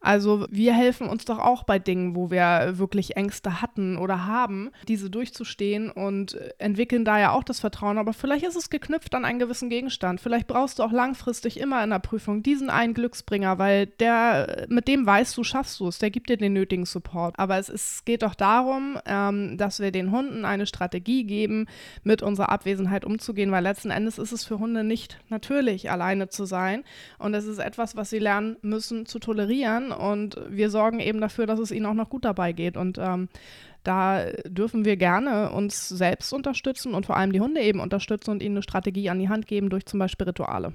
Also 0.00 0.46
wir 0.50 0.72
helfen 0.72 1.08
uns 1.08 1.24
doch 1.24 1.40
auch 1.40 1.64
bei 1.64 1.80
Dingen, 1.80 2.14
wo 2.14 2.30
wir 2.30 2.78
wirklich 2.78 3.16
Ängste 3.16 3.60
hatten 3.60 3.98
oder 3.98 4.28
haben, 4.28 4.70
diese 4.86 5.10
durchzustehen 5.10 5.90
und 5.90 6.38
entwickeln 6.58 7.04
da 7.04 7.18
ja 7.18 7.32
auch 7.32 7.42
das 7.42 7.58
Vertrauen. 7.58 7.98
Aber 7.98 8.12
vielleicht 8.12 8.44
ist 8.44 8.54
es 8.54 8.70
geknüpft 8.70 9.12
an 9.12 9.24
einen 9.24 9.40
gewissen 9.40 9.68
Gegenstand. 9.68 10.20
Vielleicht 10.20 10.46
brauchst 10.46 10.78
du 10.78 10.84
auch 10.84 10.92
langfristig 10.92 11.58
immer 11.58 11.82
in 11.82 11.90
der 11.90 11.98
Prüfung 11.98 12.44
diesen 12.44 12.70
einen 12.70 12.94
Glücksbringer, 12.94 13.58
weil 13.58 13.86
der, 13.86 14.66
mit 14.68 14.86
dem 14.86 15.06
weißt 15.06 15.36
du, 15.36 15.42
schaffst 15.42 15.80
du 15.80 15.88
es, 15.88 15.98
der 15.98 16.12
gibt 16.12 16.30
dir 16.30 16.36
den 16.36 16.52
nötigen 16.52 16.86
Support. 16.86 17.36
Aber 17.36 17.58
es 17.58 17.68
ist, 17.68 18.06
geht 18.06 18.22
doch 18.22 18.36
darum, 18.36 18.96
ähm, 19.06 19.58
dass 19.58 19.80
wir 19.80 19.90
den 19.90 20.12
Hunden 20.12 20.44
eine 20.44 20.66
Strategie 20.66 20.99
Strategie 21.00 21.24
geben, 21.24 21.66
mit 22.04 22.22
unserer 22.22 22.50
Abwesenheit 22.50 23.04
umzugehen, 23.04 23.50
weil 23.50 23.62
letzten 23.62 23.90
Endes 23.90 24.18
ist 24.18 24.32
es 24.32 24.44
für 24.44 24.58
Hunde 24.58 24.84
nicht 24.84 25.18
natürlich, 25.28 25.90
alleine 25.90 26.28
zu 26.28 26.44
sein. 26.44 26.84
Und 27.18 27.34
es 27.34 27.46
ist 27.46 27.58
etwas, 27.58 27.96
was 27.96 28.10
sie 28.10 28.18
lernen 28.18 28.56
müssen 28.62 29.06
zu 29.06 29.18
tolerieren. 29.18 29.92
Und 29.92 30.38
wir 30.48 30.70
sorgen 30.70 31.00
eben 31.00 31.20
dafür, 31.20 31.46
dass 31.46 31.58
es 31.58 31.70
ihnen 31.70 31.86
auch 31.86 31.94
noch 31.94 32.10
gut 32.10 32.24
dabei 32.24 32.52
geht. 32.52 32.76
Und 32.76 32.98
ähm, 32.98 33.28
Da 33.82 34.26
dürfen 34.44 34.84
wir 34.84 34.96
gerne 34.96 35.50
uns 35.50 35.88
selbst 35.88 36.32
unterstützen 36.32 36.94
und 36.94 37.06
vor 37.06 37.16
allem 37.16 37.32
die 37.32 37.40
Hunde 37.40 37.60
eben 37.62 37.80
unterstützen 37.80 38.30
und 38.30 38.42
ihnen 38.42 38.56
eine 38.56 38.62
Strategie 38.62 39.08
an 39.08 39.18
die 39.18 39.28
Hand 39.28 39.46
geben 39.46 39.70
durch 39.70 39.86
zum 39.86 39.98
Beispiel 39.98 40.26
Rituale. 40.26 40.72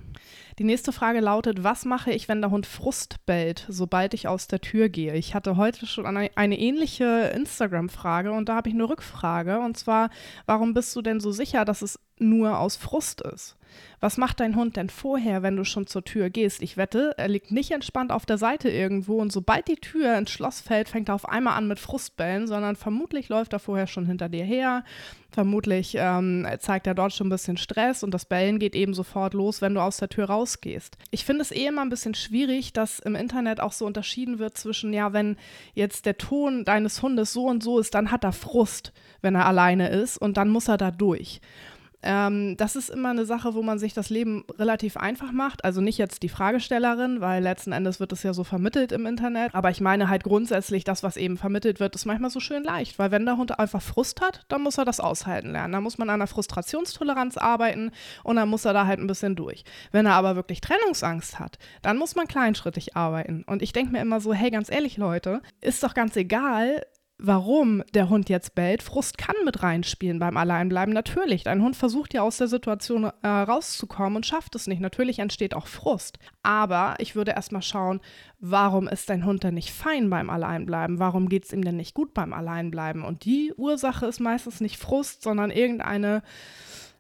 Die 0.58 0.64
nächste 0.64 0.92
Frage 0.92 1.20
lautet, 1.20 1.64
was 1.64 1.86
mache 1.86 2.12
ich, 2.12 2.28
wenn 2.28 2.42
der 2.42 2.52
Hund 2.52 2.66
Frust 2.66 3.26
bellt, 3.26 3.66
sobald 3.70 4.14
ich 4.14 4.28
aus 4.28 4.48
der 4.48 4.62
Tür 4.62 4.90
gehe? 4.90 5.16
Ich 5.16 5.36
hatte 5.36 5.58
heute 5.58 5.86
schon 5.86 6.06
eine, 6.06 6.32
eine 6.36 6.58
ähnliche 6.58 7.32
Instagram-Frage 7.36 8.32
und 8.32 8.50
da 8.50 8.56
habe 8.56 8.70
ich 8.70 8.76
eine 8.76 8.90
Rückfrage 8.90 9.60
und 9.60 9.78
zwar, 9.78 10.10
warum 10.46 10.74
bist 10.74 10.96
du 10.96 11.02
denn 11.02 11.20
so 11.20 11.32
sicher, 11.32 11.66
dass 11.66 11.82
es 11.82 12.00
nur 12.18 12.60
aus 12.60 12.76
Frust 12.76 13.22
ist? 13.22 13.58
Was 14.00 14.18
macht 14.18 14.40
dein 14.40 14.56
Hund 14.56 14.78
denn 14.78 14.90
vorher, 14.90 15.42
wenn 15.42 15.56
du 15.56 15.64
schon 15.64 15.88
zur 15.88 16.04
Tür 16.04 16.30
gehst? 16.30 16.62
Ich 16.62 16.78
wette, 16.78 17.14
er 17.18 17.28
liegt 17.28 17.52
nicht 17.52 17.72
entspannt 17.72 18.12
auf 18.12 18.26
der 18.26 18.38
Seite 18.38 18.70
irgendwo 18.70 19.20
und 19.20 19.32
sobald 19.32 19.68
die 19.68 19.78
Tür 19.78 20.18
ins 20.18 20.32
Schloss 20.32 20.62
fällt, 20.62 20.90
fängt 20.90 21.10
er 21.10 21.16
auf 21.16 21.28
einmal 21.28 21.58
an 21.58 21.68
mit 21.68 21.80
Frustbällen, 21.80 22.48
sondern 22.48 22.76
vermutlich 22.76 23.30
läuft 23.30 23.54
er 23.54 23.60
vorher 23.60 23.88
schon 23.88 24.06
hinter 24.06 24.30
dir 24.30 24.44
her. 24.44 24.84
Vermutlich 25.32 25.96
ähm, 25.98 26.48
zeigt 26.60 26.88
er 26.88 26.94
dort 26.94 27.14
schon 27.14 27.28
ein 27.28 27.32
bisschen 27.32 27.58
Stress 27.58 28.04
und 28.04 28.12
das 28.12 28.26
Bellen 28.26 28.60
geht 28.60 28.76
eben 28.76 28.94
sofort 28.94 29.34
los, 29.34 29.62
wenn 29.62 29.74
du 29.74 29.82
aus 29.82 29.98
der 29.98 30.10
Tür 30.10 30.26
rausgehst. 30.26 30.98
Ich 31.12 31.26
finde 31.26 31.42
es 31.42 31.52
eh 31.52 31.66
immer 31.66 31.82
ein 31.82 31.90
bisschen 31.90 32.14
schwierig, 32.14 32.74
dass 32.74 33.00
im 33.00 33.16
Internet 33.16 33.60
auch 33.60 33.74
so 33.74 33.86
unterschieden 33.86 34.40
wird 34.40 34.58
zwischen, 34.58 34.94
ja, 34.94 35.12
wenn 35.14 35.36
jetzt 35.74 36.06
der 36.06 36.18
Ton 36.18 36.64
deines 36.64 37.02
Hundes 37.02 37.34
so 37.34 37.48
und 37.48 37.64
so 37.64 37.80
ist, 37.80 37.96
dann 37.96 38.12
hat 38.12 38.24
er 38.24 38.32
Frust, 38.32 38.94
wenn 39.22 39.36
er 39.36 39.46
alleine 39.46 39.90
ist 39.90 40.18
und 40.18 40.38
dann 40.38 40.50
muss 40.50 40.70
er 40.70 40.78
da 40.78 40.92
durch. 40.92 41.42
Ähm, 42.06 42.56
das 42.58 42.76
ist 42.76 42.90
immer 42.90 43.10
eine 43.10 43.26
Sache, 43.26 43.56
wo 43.56 43.64
man 43.64 43.80
sich 43.80 43.94
das 43.94 44.12
Leben 44.12 44.46
relativ 44.58 44.96
einfach 44.96 45.32
macht. 45.32 45.66
Also 45.66 45.82
nicht 45.82 45.98
jetzt 45.98 46.22
die 46.22 46.30
Fragestellerin, 46.30 47.20
weil 47.20 47.42
letzten 47.42 47.72
Endes 47.72 48.00
wird 48.00 48.12
es 48.12 48.22
ja 48.22 48.34
so 48.34 48.44
vermittelt 48.44 48.92
im 48.92 49.08
Internet. 49.08 49.54
Aber 49.56 49.72
ich 49.72 49.82
meine 49.82 50.08
halt 50.08 50.24
grundsätzlich, 50.24 50.84
das, 50.84 51.02
was 51.02 51.18
eben 51.18 51.38
vermittelt 51.38 51.80
wird, 51.80 51.96
ist 51.96 52.06
manchmal 52.06 52.30
so 52.30 52.40
schön 52.40 52.64
leicht. 52.64 53.00
Weil 53.00 53.10
wenn 53.10 53.26
der 53.26 53.38
Hund 53.38 53.58
einfach 53.60 53.82
Frust 53.82 54.22
hat, 54.22 54.46
dann 54.48 54.62
muss 54.62 54.78
er 54.78 54.86
das 54.86 55.00
aushalten 55.00 55.52
lernen. 55.52 55.74
Da 55.74 55.82
muss 55.82 55.98
man 55.98 56.10
an 56.12 56.20
der 56.20 56.28
Frustrationstoleranz 56.28 57.38
arbeiten 57.38 57.92
und 58.24 58.36
dann 58.36 58.50
muss 58.50 58.66
er 58.66 58.74
da 58.74 58.86
halt 58.86 59.00
ein 59.00 59.08
bisschen 59.08 59.36
durch. 59.36 59.64
Wenn 59.92 60.06
er 60.06 60.14
aber 60.14 60.36
wirklich 60.36 60.62
Trennungsangst 60.62 61.40
hat, 61.40 61.58
dann 61.82 61.98
muss 61.98 62.16
man 62.16 62.28
kleinschrittig 62.28 62.96
arbeiten. 62.96 63.44
Und 63.48 63.64
ich 63.64 63.74
denke 63.74 63.92
mir 63.92 64.02
immer 64.02 64.22
so, 64.22 64.32
hey, 64.32 64.52
ganz 64.52 64.70
ehrlich, 64.70 64.98
Leute, 64.98 65.42
ist 65.62 65.84
doch 65.84 65.96
ganz 65.96 66.16
egal, 66.16 66.86
warum 67.18 67.84
der 67.94 68.10
Hund 68.10 68.30
jetzt 68.30 68.56
bellt. 68.56 68.84
Frust 68.84 69.18
kann 69.18 69.36
mit 69.46 69.64
reinspielen 69.64 70.20
beim 70.20 70.38
Alleinbleiben. 70.38 70.94
Natürlich, 70.94 71.44
dein 71.44 71.62
Hund 71.62 71.76
versucht 71.76 72.14
ja 72.14 72.22
aus 72.22 72.38
der 72.38 72.48
Situation 72.48 73.12
äh, 73.22 73.28
rauszukommen 73.28 74.18
und 74.18 74.26
schafft 74.26 74.56
es 74.56 74.68
nicht. 74.68 74.82
Natürlich 74.82 75.20
entsteht 75.20 75.54
auch 75.54 75.68
Frust. 75.68 76.20
Aber 76.44 76.96
ich 77.00 77.16
würde 77.16 77.32
erstmal 77.32 77.62
schauen, 77.62 78.02
warum 78.40 78.88
ist 78.88 79.10
dein 79.10 79.26
Hund 79.26 79.44
denn 79.44 79.54
nicht 79.54 79.72
fein 79.72 80.10
beim 80.10 80.30
Alleinbleiben? 80.30 81.00
Warum 81.00 81.30
geht 81.30 81.46
es 81.46 81.54
ihm 81.54 81.64
denn 81.64 81.78
nicht 81.78 81.94
gut 81.94 82.14
beim 82.14 82.34
Alleinbleiben? 82.34 83.04
Und 83.04 83.26
die 83.26 83.54
Ursache 83.56 84.06
ist 84.06 84.20
meistens 84.20 84.60
nicht 84.60 84.78
Frust, 84.78 85.24
sondern 85.24 85.52
irgendeine 85.52 86.22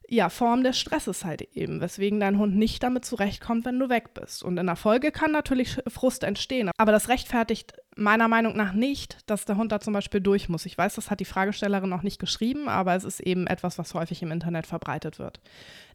ja, 0.07 0.29
Form 0.29 0.63
des 0.63 0.79
Stresses 0.79 1.25
halt 1.25 1.41
eben, 1.55 1.81
weswegen 1.81 2.19
dein 2.19 2.37
Hund 2.37 2.55
nicht 2.55 2.83
damit 2.83 3.05
zurechtkommt, 3.05 3.65
wenn 3.65 3.79
du 3.79 3.89
weg 3.89 4.13
bist. 4.13 4.43
Und 4.43 4.57
in 4.57 4.67
der 4.67 4.75
Folge 4.75 5.11
kann 5.11 5.31
natürlich 5.31 5.77
Frust 5.87 6.23
entstehen, 6.23 6.69
aber 6.77 6.91
das 6.91 7.09
rechtfertigt 7.09 7.73
meiner 7.95 8.27
Meinung 8.27 8.55
nach 8.55 8.73
nicht, 8.73 9.17
dass 9.29 9.45
der 9.45 9.57
Hund 9.57 9.71
da 9.71 9.79
zum 9.79 9.93
Beispiel 9.93 10.21
durch 10.21 10.49
muss. 10.49 10.65
Ich 10.65 10.77
weiß, 10.77 10.95
das 10.95 11.09
hat 11.09 11.19
die 11.19 11.25
Fragestellerin 11.25 11.89
noch 11.89 12.03
nicht 12.03 12.19
geschrieben, 12.19 12.67
aber 12.67 12.95
es 12.95 13.03
ist 13.03 13.19
eben 13.19 13.47
etwas, 13.47 13.77
was 13.77 13.93
häufig 13.93 14.21
im 14.21 14.31
Internet 14.31 14.67
verbreitet 14.67 15.17
wird. 15.17 15.39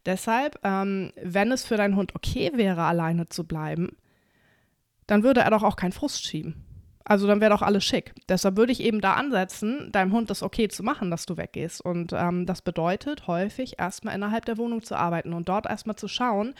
Deshalb, 0.05 0.59
ähm, 0.63 1.11
wenn 1.21 1.51
es 1.51 1.63
für 1.63 1.77
deinen 1.77 1.95
Hund 1.95 2.15
okay 2.15 2.51
wäre, 2.55 2.83
alleine 2.83 3.27
zu 3.29 3.45
bleiben, 3.45 3.95
dann 5.07 5.23
würde 5.23 5.41
er 5.41 5.51
doch 5.51 5.63
auch 5.63 5.75
keinen 5.75 5.91
Frust 5.91 6.25
schieben. 6.25 6.65
Also 7.03 7.27
dann 7.27 7.41
wäre 7.41 7.51
doch 7.51 7.61
alles 7.61 7.83
schick. 7.83 8.13
Deshalb 8.29 8.57
würde 8.57 8.71
ich 8.71 8.81
eben 8.81 9.01
da 9.01 9.13
ansetzen, 9.13 9.91
deinem 9.91 10.11
Hund 10.13 10.29
das 10.29 10.43
okay 10.43 10.67
zu 10.67 10.83
machen, 10.83 11.11
dass 11.11 11.25
du 11.25 11.37
weggehst. 11.37 11.81
Und 11.81 12.13
ähm, 12.13 12.45
das 12.45 12.61
bedeutet 12.61 13.27
häufig 13.27 13.79
erstmal 13.79 14.15
innerhalb 14.15 14.45
der 14.45 14.57
Wohnung 14.57 14.83
zu 14.83 14.95
arbeiten 14.95 15.33
und 15.33 15.49
dort 15.49 15.65
erstmal 15.65 15.95
zu 15.95 16.07
schauen, 16.07 16.53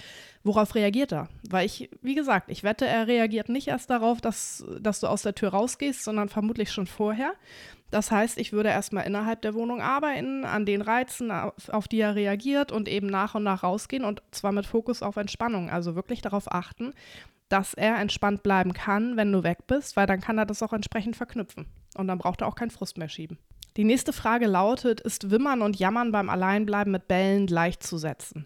worauf 0.43 0.75
reagiert 0.75 1.11
er. 1.11 1.27
Weil 1.49 1.65
ich, 1.65 1.89
wie 2.01 2.15
gesagt, 2.15 2.49
ich 2.49 2.63
wette, 2.63 2.85
er 2.85 3.07
reagiert 3.07 3.49
nicht 3.49 3.67
erst 3.67 3.89
darauf, 3.89 4.21
dass, 4.21 4.65
dass 4.79 4.99
du 4.99 5.07
aus 5.07 5.21
der 5.21 5.35
Tür 5.35 5.49
rausgehst, 5.49 6.03
sondern 6.03 6.29
vermutlich 6.29 6.71
schon 6.71 6.87
vorher. 6.87 7.33
Das 7.91 8.09
heißt, 8.09 8.37
ich 8.37 8.53
würde 8.53 8.69
erstmal 8.69 9.05
innerhalb 9.05 9.41
der 9.41 9.53
Wohnung 9.53 9.81
arbeiten, 9.81 10.45
an 10.45 10.65
den 10.65 10.81
Reizen, 10.81 11.29
auf, 11.29 11.69
auf, 11.69 11.87
die 11.89 11.99
er 11.99 12.15
reagiert 12.15 12.71
und 12.71 12.87
eben 12.87 13.07
nach 13.07 13.35
und 13.35 13.43
nach 13.43 13.63
rausgehen 13.63 14.05
und 14.05 14.23
zwar 14.31 14.53
mit 14.53 14.65
Fokus 14.65 15.03
auf 15.03 15.17
Entspannung. 15.17 15.69
Also 15.69 15.93
wirklich 15.93 16.21
darauf 16.21 16.49
achten, 16.49 16.93
dass 17.51 17.73
er 17.73 17.97
entspannt 17.97 18.43
bleiben 18.43 18.73
kann, 18.73 19.17
wenn 19.17 19.31
du 19.31 19.43
weg 19.43 19.67
bist, 19.67 19.97
weil 19.97 20.07
dann 20.07 20.21
kann 20.21 20.37
er 20.37 20.45
das 20.45 20.63
auch 20.63 20.73
entsprechend 20.73 21.15
verknüpfen. 21.15 21.67
Und 21.95 22.07
dann 22.07 22.17
braucht 22.17 22.41
er 22.41 22.47
auch 22.47 22.55
keinen 22.55 22.71
Frust 22.71 22.97
mehr 22.97 23.09
schieben. 23.09 23.37
Die 23.77 23.83
nächste 23.83 24.13
Frage 24.13 24.47
lautet, 24.47 24.99
ist 24.99 25.31
Wimmern 25.31 25.61
und 25.61 25.77
Jammern 25.77 26.11
beim 26.11 26.29
Alleinbleiben 26.29 26.91
mit 26.91 27.07
Bällen 27.07 27.47
gleichzusetzen? 27.47 28.45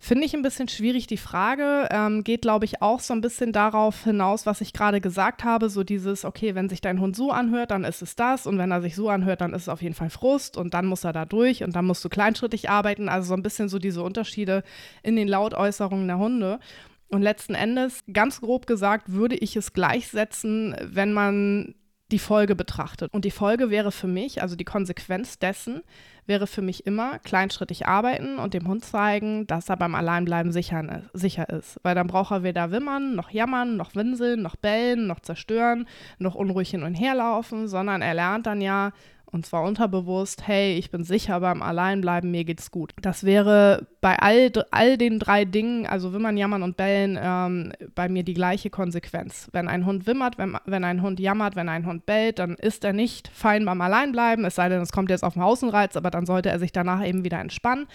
Finde 0.00 0.24
ich 0.24 0.34
ein 0.34 0.42
bisschen 0.42 0.68
schwierig, 0.68 1.08
die 1.08 1.16
Frage. 1.16 1.88
Ähm, 1.90 2.22
geht, 2.22 2.42
glaube 2.42 2.64
ich, 2.64 2.80
auch 2.82 3.00
so 3.00 3.12
ein 3.12 3.20
bisschen 3.20 3.52
darauf 3.52 4.04
hinaus, 4.04 4.46
was 4.46 4.60
ich 4.60 4.72
gerade 4.72 5.00
gesagt 5.00 5.42
habe. 5.42 5.68
So 5.68 5.82
dieses, 5.82 6.24
okay, 6.24 6.54
wenn 6.54 6.68
sich 6.68 6.80
dein 6.80 7.00
Hund 7.00 7.16
so 7.16 7.32
anhört, 7.32 7.72
dann 7.72 7.82
ist 7.82 8.00
es 8.00 8.14
das. 8.14 8.46
Und 8.46 8.58
wenn 8.58 8.70
er 8.70 8.80
sich 8.80 8.94
so 8.94 9.08
anhört, 9.08 9.40
dann 9.40 9.52
ist 9.52 9.62
es 9.62 9.68
auf 9.68 9.82
jeden 9.82 9.96
Fall 9.96 10.08
Frust. 10.08 10.56
Und 10.56 10.72
dann 10.72 10.86
muss 10.86 11.02
er 11.02 11.12
da 11.12 11.24
durch. 11.24 11.64
Und 11.64 11.74
dann 11.74 11.84
musst 11.84 12.04
du 12.04 12.08
kleinschrittig 12.08 12.70
arbeiten. 12.70 13.08
Also 13.08 13.28
so 13.30 13.34
ein 13.34 13.42
bisschen 13.42 13.68
so 13.68 13.80
diese 13.80 14.02
Unterschiede 14.02 14.62
in 15.02 15.16
den 15.16 15.26
Lautäußerungen 15.26 16.06
der 16.06 16.18
Hunde. 16.18 16.60
Und 17.08 17.22
letzten 17.22 17.54
Endes, 17.54 18.00
ganz 18.12 18.40
grob 18.40 18.66
gesagt, 18.66 19.12
würde 19.12 19.36
ich 19.36 19.56
es 19.56 19.72
gleichsetzen, 19.72 20.76
wenn 20.82 21.12
man 21.12 21.74
die 22.10 22.18
Folge 22.18 22.54
betrachtet. 22.54 23.12
Und 23.12 23.24
die 23.24 23.30
Folge 23.30 23.70
wäre 23.70 23.92
für 23.92 24.06
mich, 24.06 24.40
also 24.40 24.56
die 24.56 24.64
Konsequenz 24.64 25.38
dessen, 25.38 25.82
wäre 26.26 26.46
für 26.46 26.62
mich 26.62 26.86
immer 26.86 27.18
kleinschrittig 27.18 27.86
arbeiten 27.86 28.38
und 28.38 28.54
dem 28.54 28.66
Hund 28.66 28.84
zeigen, 28.84 29.46
dass 29.46 29.68
er 29.68 29.76
beim 29.76 29.94
Alleinbleiben 29.94 30.52
sicher, 30.52 31.02
sicher 31.12 31.48
ist. 31.50 31.78
Weil 31.82 31.94
dann 31.94 32.06
braucht 32.06 32.30
er 32.30 32.42
weder 32.42 32.70
wimmern, 32.70 33.14
noch 33.14 33.30
jammern, 33.30 33.76
noch 33.76 33.94
winseln, 33.94 34.40
noch 34.42 34.56
bellen, 34.56 35.06
noch 35.06 35.20
zerstören, 35.20 35.86
noch 36.18 36.34
unruhig 36.34 36.70
hin 36.70 36.82
und 36.82 36.94
her 36.94 37.14
laufen, 37.14 37.68
sondern 37.68 38.00
er 38.00 38.14
lernt 38.14 38.46
dann 38.46 38.62
ja, 38.62 38.92
und 39.30 39.44
zwar 39.44 39.62
unterbewusst, 39.62 40.46
hey, 40.46 40.74
ich 40.78 40.90
bin 40.90 41.04
sicher 41.04 41.40
beim 41.40 41.60
Alleinbleiben, 41.62 42.30
mir 42.30 42.44
geht's 42.44 42.70
gut. 42.70 42.92
Das 43.00 43.24
wäre 43.24 43.86
bei 44.00 44.18
all, 44.18 44.50
all 44.70 44.96
den 44.96 45.18
drei 45.18 45.44
Dingen, 45.44 45.86
also 45.86 46.12
wimmern, 46.12 46.36
jammern 46.36 46.62
und 46.62 46.76
bellen, 46.76 47.18
ähm, 47.20 47.72
bei 47.94 48.08
mir 48.08 48.22
die 48.22 48.34
gleiche 48.34 48.70
Konsequenz. 48.70 49.48
Wenn 49.52 49.68
ein 49.68 49.84
Hund 49.84 50.06
wimmert, 50.06 50.38
wenn, 50.38 50.56
wenn 50.64 50.84
ein 50.84 51.02
Hund 51.02 51.20
jammert, 51.20 51.56
wenn 51.56 51.68
ein 51.68 51.86
Hund 51.86 52.06
bellt, 52.06 52.38
dann 52.38 52.54
ist 52.54 52.84
er 52.84 52.92
nicht 52.92 53.28
fein 53.28 53.64
beim 53.64 53.80
Alleinbleiben, 53.80 54.44
es 54.44 54.54
sei 54.54 54.68
denn, 54.68 54.80
es 54.80 54.92
kommt 54.92 55.10
jetzt 55.10 55.24
auf 55.24 55.34
den 55.34 55.42
Außenreiz, 55.42 55.96
aber 55.96 56.10
dann 56.10 56.24
sollte 56.24 56.48
er 56.48 56.58
sich 56.58 56.72
danach 56.72 57.06
eben 57.06 57.24
wieder 57.24 57.38
entspannen. 57.38 57.86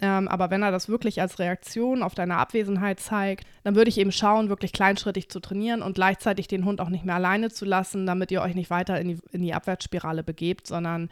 Ähm, 0.00 0.26
aber 0.28 0.50
wenn 0.50 0.62
er 0.62 0.70
das 0.70 0.88
wirklich 0.88 1.20
als 1.20 1.38
Reaktion 1.38 2.02
auf 2.02 2.14
deine 2.14 2.36
Abwesenheit 2.36 2.98
zeigt, 2.98 3.46
dann 3.62 3.74
würde 3.74 3.90
ich 3.90 3.98
eben 3.98 4.12
schauen, 4.12 4.48
wirklich 4.48 4.72
kleinschrittig 4.72 5.28
zu 5.28 5.38
trainieren 5.38 5.82
und 5.82 5.94
gleichzeitig 5.94 6.48
den 6.48 6.64
Hund 6.64 6.80
auch 6.80 6.88
nicht 6.88 7.04
mehr 7.04 7.16
alleine 7.16 7.50
zu 7.50 7.64
lassen, 7.64 8.06
damit 8.06 8.30
ihr 8.30 8.40
euch 8.40 8.54
nicht 8.54 8.70
weiter 8.70 8.98
in 8.98 9.08
die, 9.08 9.18
in 9.32 9.42
die 9.42 9.52
Abwärtsspirale 9.52 10.22
begebt, 10.22 10.66
sondern 10.66 11.10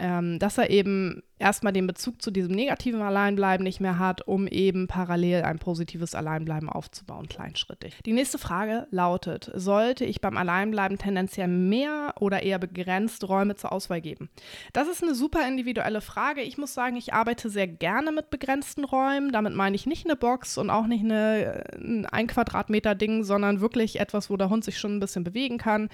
ähm, 0.00 0.38
dass 0.38 0.58
er 0.58 0.70
eben 0.70 1.22
erstmal 1.38 1.72
den 1.72 1.86
Bezug 1.86 2.22
zu 2.22 2.30
diesem 2.30 2.54
negativen 2.54 3.02
Alleinbleiben 3.02 3.64
nicht 3.64 3.80
mehr 3.80 3.98
hat, 3.98 4.26
um 4.26 4.46
eben 4.46 4.86
parallel 4.86 5.42
ein 5.42 5.58
positives 5.58 6.14
Alleinbleiben 6.14 6.68
aufzubauen, 6.68 7.28
kleinschrittig. 7.28 7.94
Die 8.06 8.12
nächste 8.12 8.38
Frage 8.38 8.86
lautet, 8.90 9.50
sollte 9.54 10.04
ich 10.04 10.20
beim 10.20 10.36
Alleinbleiben 10.36 10.98
tendenziell 10.98 11.48
mehr 11.48 12.14
oder 12.20 12.42
eher 12.42 12.58
begrenzt 12.58 13.28
Räume 13.28 13.56
zur 13.56 13.72
Auswahl 13.72 14.00
geben? 14.00 14.30
Das 14.72 14.88
ist 14.88 15.02
eine 15.02 15.14
super 15.14 15.46
individuelle 15.46 16.00
Frage. 16.00 16.40
Ich 16.42 16.58
muss 16.58 16.74
sagen, 16.74 16.96
ich 16.96 17.12
arbeite 17.12 17.50
sehr 17.50 17.66
gerne 17.66 18.12
mit 18.12 18.30
begrenzten 18.30 18.84
Räumen. 18.84 19.32
Damit 19.32 19.54
meine 19.54 19.76
ich 19.76 19.86
nicht 19.86 20.06
eine 20.06 20.16
Box 20.16 20.56
und 20.56 20.70
auch 20.70 20.86
nicht 20.86 21.04
eine, 21.04 21.64
ein 21.76 22.24
ein 22.24 22.26
Quadratmeter 22.26 22.94
Ding, 22.94 23.24
sondern 23.24 23.60
wirklich 23.60 24.00
etwas, 24.00 24.30
wo 24.30 24.36
der 24.36 24.50
Hund 24.50 24.64
sich 24.64 24.78
schon 24.78 24.96
ein 24.96 25.00
bisschen 25.00 25.24
bewegen 25.24 25.58
kann, 25.58 25.88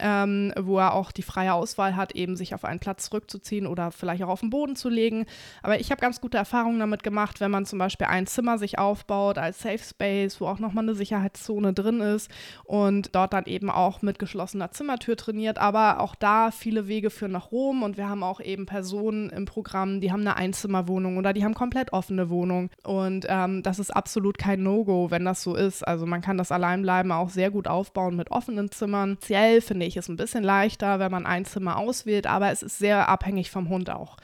ähm, 0.00 0.52
wo 0.58 0.78
er 0.78 0.94
auch 0.94 1.12
die 1.12 1.22
freie 1.22 1.54
Auswahl 1.54 1.96
hat, 1.96 2.12
eben 2.12 2.36
sich 2.36 2.54
auf 2.54 2.64
einen 2.64 2.80
Platz 2.80 3.06
zurückzuziehen 3.06 3.66
oder 3.66 3.90
vielleicht 3.90 4.22
auch 4.22 4.28
auf 4.28 4.40
den 4.40 4.50
Boden 4.50 4.76
zu 4.78 4.88
legen. 4.88 5.26
Aber 5.62 5.80
ich 5.80 5.90
habe 5.90 6.00
ganz 6.00 6.20
gute 6.20 6.36
Erfahrungen 6.36 6.80
damit 6.80 7.02
gemacht, 7.02 7.40
wenn 7.40 7.50
man 7.50 7.66
zum 7.66 7.78
Beispiel 7.78 8.06
ein 8.06 8.26
Zimmer 8.26 8.58
sich 8.58 8.78
aufbaut 8.78 9.38
als 9.38 9.60
Safe 9.60 9.78
Space, 9.78 10.40
wo 10.40 10.46
auch 10.46 10.58
nochmal 10.58 10.84
eine 10.84 10.94
Sicherheitszone 10.94 11.72
drin 11.72 12.00
ist 12.00 12.30
und 12.64 13.14
dort 13.14 13.32
dann 13.32 13.46
eben 13.46 13.70
auch 13.70 14.02
mit 14.02 14.18
geschlossener 14.18 14.70
Zimmertür 14.70 15.16
trainiert. 15.16 15.58
Aber 15.58 16.00
auch 16.00 16.14
da 16.14 16.50
viele 16.50 16.88
Wege 16.88 17.10
führen 17.10 17.32
nach 17.32 17.52
Rom 17.52 17.82
und 17.82 17.96
wir 17.96 18.08
haben 18.08 18.22
auch 18.22 18.40
eben 18.40 18.66
Personen 18.66 19.30
im 19.30 19.44
Programm, 19.44 20.00
die 20.00 20.12
haben 20.12 20.20
eine 20.20 20.36
Einzimmerwohnung 20.36 21.16
oder 21.16 21.32
die 21.32 21.44
haben 21.44 21.54
komplett 21.54 21.92
offene 21.92 22.30
Wohnung. 22.30 22.70
Und 22.84 23.26
ähm, 23.28 23.62
das 23.62 23.78
ist 23.78 23.90
absolut 23.90 24.38
kein 24.38 24.62
No-Go, 24.62 25.10
wenn 25.10 25.24
das 25.24 25.42
so 25.42 25.54
ist. 25.54 25.86
Also 25.86 26.06
man 26.06 26.20
kann 26.20 26.38
das 26.38 26.52
Alleinbleiben 26.52 27.12
auch 27.12 27.30
sehr 27.30 27.50
gut 27.50 27.68
aufbauen 27.68 28.16
mit 28.16 28.30
offenen 28.30 28.70
Zimmern. 28.70 29.16
Speziell 29.28 29.60
finde 29.60 29.84
ich 29.84 29.96
es 29.96 30.08
ein 30.08 30.16
bisschen 30.16 30.42
leichter, 30.42 31.00
wenn 31.00 31.10
man 31.10 31.26
ein 31.26 31.44
Zimmer 31.44 31.76
auswählt, 31.76 32.26
aber 32.26 32.50
es 32.50 32.62
ist 32.62 32.78
sehr 32.78 33.08
abhängig 33.08 33.50
vom 33.50 33.68
Hund 33.68 33.90
auch. 33.90 34.16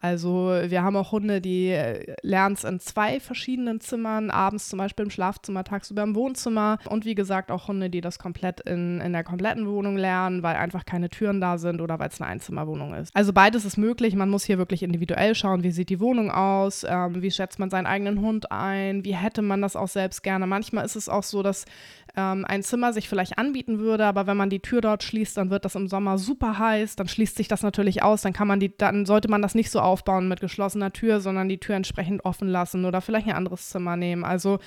Also 0.00 0.58
wir 0.66 0.82
haben 0.82 0.96
auch 0.96 1.12
Hunde, 1.12 1.40
die 1.40 1.70
äh, 1.70 2.14
lernen 2.22 2.54
es 2.54 2.64
in 2.64 2.80
zwei 2.80 3.20
verschiedenen 3.20 3.80
Zimmern, 3.80 4.30
abends 4.30 4.68
zum 4.68 4.78
Beispiel 4.78 5.04
im 5.04 5.10
Schlafzimmer, 5.10 5.64
tagsüber 5.64 6.02
im 6.02 6.14
Wohnzimmer 6.14 6.78
und 6.88 7.04
wie 7.04 7.14
gesagt 7.14 7.50
auch 7.50 7.68
Hunde, 7.68 7.90
die 7.90 8.00
das 8.00 8.18
komplett 8.18 8.60
in, 8.60 9.00
in 9.00 9.12
der 9.12 9.24
kompletten 9.24 9.66
Wohnung 9.66 9.96
lernen, 9.96 10.42
weil 10.42 10.56
einfach 10.56 10.84
keine 10.84 11.08
Türen 11.08 11.40
da 11.40 11.58
sind 11.58 11.80
oder 11.80 11.98
weil 11.98 12.08
es 12.08 12.20
eine 12.20 12.30
Einzimmerwohnung 12.30 12.94
ist. 12.94 13.14
Also 13.14 13.32
beides 13.32 13.64
ist 13.64 13.76
möglich, 13.76 14.14
man 14.14 14.28
muss 14.28 14.44
hier 14.44 14.58
wirklich 14.58 14.82
individuell 14.82 15.34
schauen, 15.34 15.62
wie 15.62 15.70
sieht 15.70 15.88
die 15.88 16.00
Wohnung 16.00 16.30
aus, 16.30 16.84
ähm, 16.88 17.22
wie 17.22 17.30
schätzt 17.30 17.58
man 17.58 17.70
seinen 17.70 17.86
eigenen 17.86 18.20
Hund 18.20 18.52
ein, 18.52 19.04
wie 19.04 19.14
hätte 19.14 19.42
man 19.42 19.62
das 19.62 19.76
auch 19.76 19.88
selbst 19.88 20.22
gerne. 20.22 20.46
Manchmal 20.46 20.84
ist 20.84 20.96
es 20.96 21.08
auch 21.08 21.22
so, 21.22 21.42
dass 21.42 21.64
ähm, 22.16 22.44
ein 22.46 22.62
Zimmer 22.62 22.92
sich 22.92 23.08
vielleicht 23.08 23.38
anbieten 23.38 23.78
würde, 23.78 24.06
aber 24.06 24.26
wenn 24.26 24.36
man 24.36 24.50
die 24.50 24.60
Tür 24.60 24.80
dort 24.80 25.02
schließt, 25.02 25.36
dann 25.36 25.50
wird 25.50 25.64
das 25.64 25.74
im 25.74 25.86
Sommer 25.86 26.16
super 26.16 26.58
heiß, 26.58 26.96
dann 26.96 27.08
schließt 27.08 27.36
sich 27.36 27.46
das 27.46 27.62
natürlich 27.62 28.02
aus, 28.02 28.22
dann 28.22 28.32
kann 28.32 28.48
man 28.48 28.58
die, 28.58 28.76
dann 28.76 29.04
sollte 29.04 29.28
man 29.28 29.42
das 29.42 29.54
nicht 29.54 29.70
so 29.70 29.80
aufbauen 29.80 30.26
mit 30.26 30.40
geschlossener 30.40 30.92
Tür, 30.92 31.20
sondern 31.20 31.48
die 31.48 31.58
Tür 31.58 31.76
entsprechend 31.76 32.24
offen 32.24 32.48
lassen 32.48 32.86
oder 32.86 33.02
vielleicht 33.02 33.26
ein 33.28 33.34
anderes 33.34 33.68
Zimmer 33.68 33.96
nehmen. 33.96 34.24
Also 34.24 34.58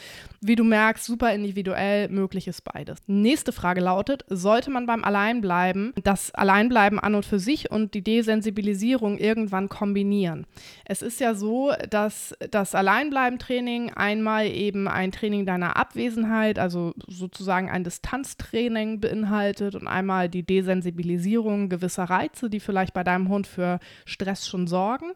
wie 0.42 0.56
du 0.56 0.64
merkst, 0.64 1.06
super 1.06 1.34
individuell, 1.34 2.10
möglich 2.10 2.48
ist 2.48 2.64
beides. 2.64 3.00
Nächste 3.08 3.52
Frage 3.52 3.82
lautet, 3.82 4.26
sollte 4.30 4.70
man 4.70 4.86
beim 4.86 5.04
Alleinbleiben 5.04 5.94
das 6.04 6.34
Alleinbleiben 6.36 7.00
an 7.00 7.16
und 7.16 7.26
für 7.26 7.40
sich 7.40 7.72
und 7.72 7.96
die 7.96 8.04
Desensibilisierung 8.04 9.18
irgendwann 9.18 9.70
kombinieren? 9.70 10.46
Es 10.86 11.02
ist 11.02 11.20
ja 11.20 11.34
so, 11.34 11.74
dass 11.90 12.36
das 12.52 12.76
Alleinbleiben-Training 12.76 13.94
einmal 13.94 14.46
eben 14.48 14.88
ein 14.88 15.12
Training 15.12 15.48
deiner 15.48 15.76
Abwesenheit, 15.76 16.60
also 16.60 16.94
sozusagen 17.08 17.39
sozusagen 17.40 17.70
ein 17.70 17.86
Distanztraining 17.86 19.00
beinhaltet 19.00 19.74
und 19.76 19.88
einmal 19.88 20.28
die 20.28 20.44
Desensibilisierung 20.44 21.70
gewisser 21.70 22.04
Reize, 22.04 22.50
die 22.50 22.60
vielleicht 22.60 22.94
bei 22.94 23.04
deinem 23.04 23.30
Hund 23.30 23.48
für 23.48 23.80
Stress 24.06 24.46
schon 24.46 24.68
sorgen. 24.68 25.14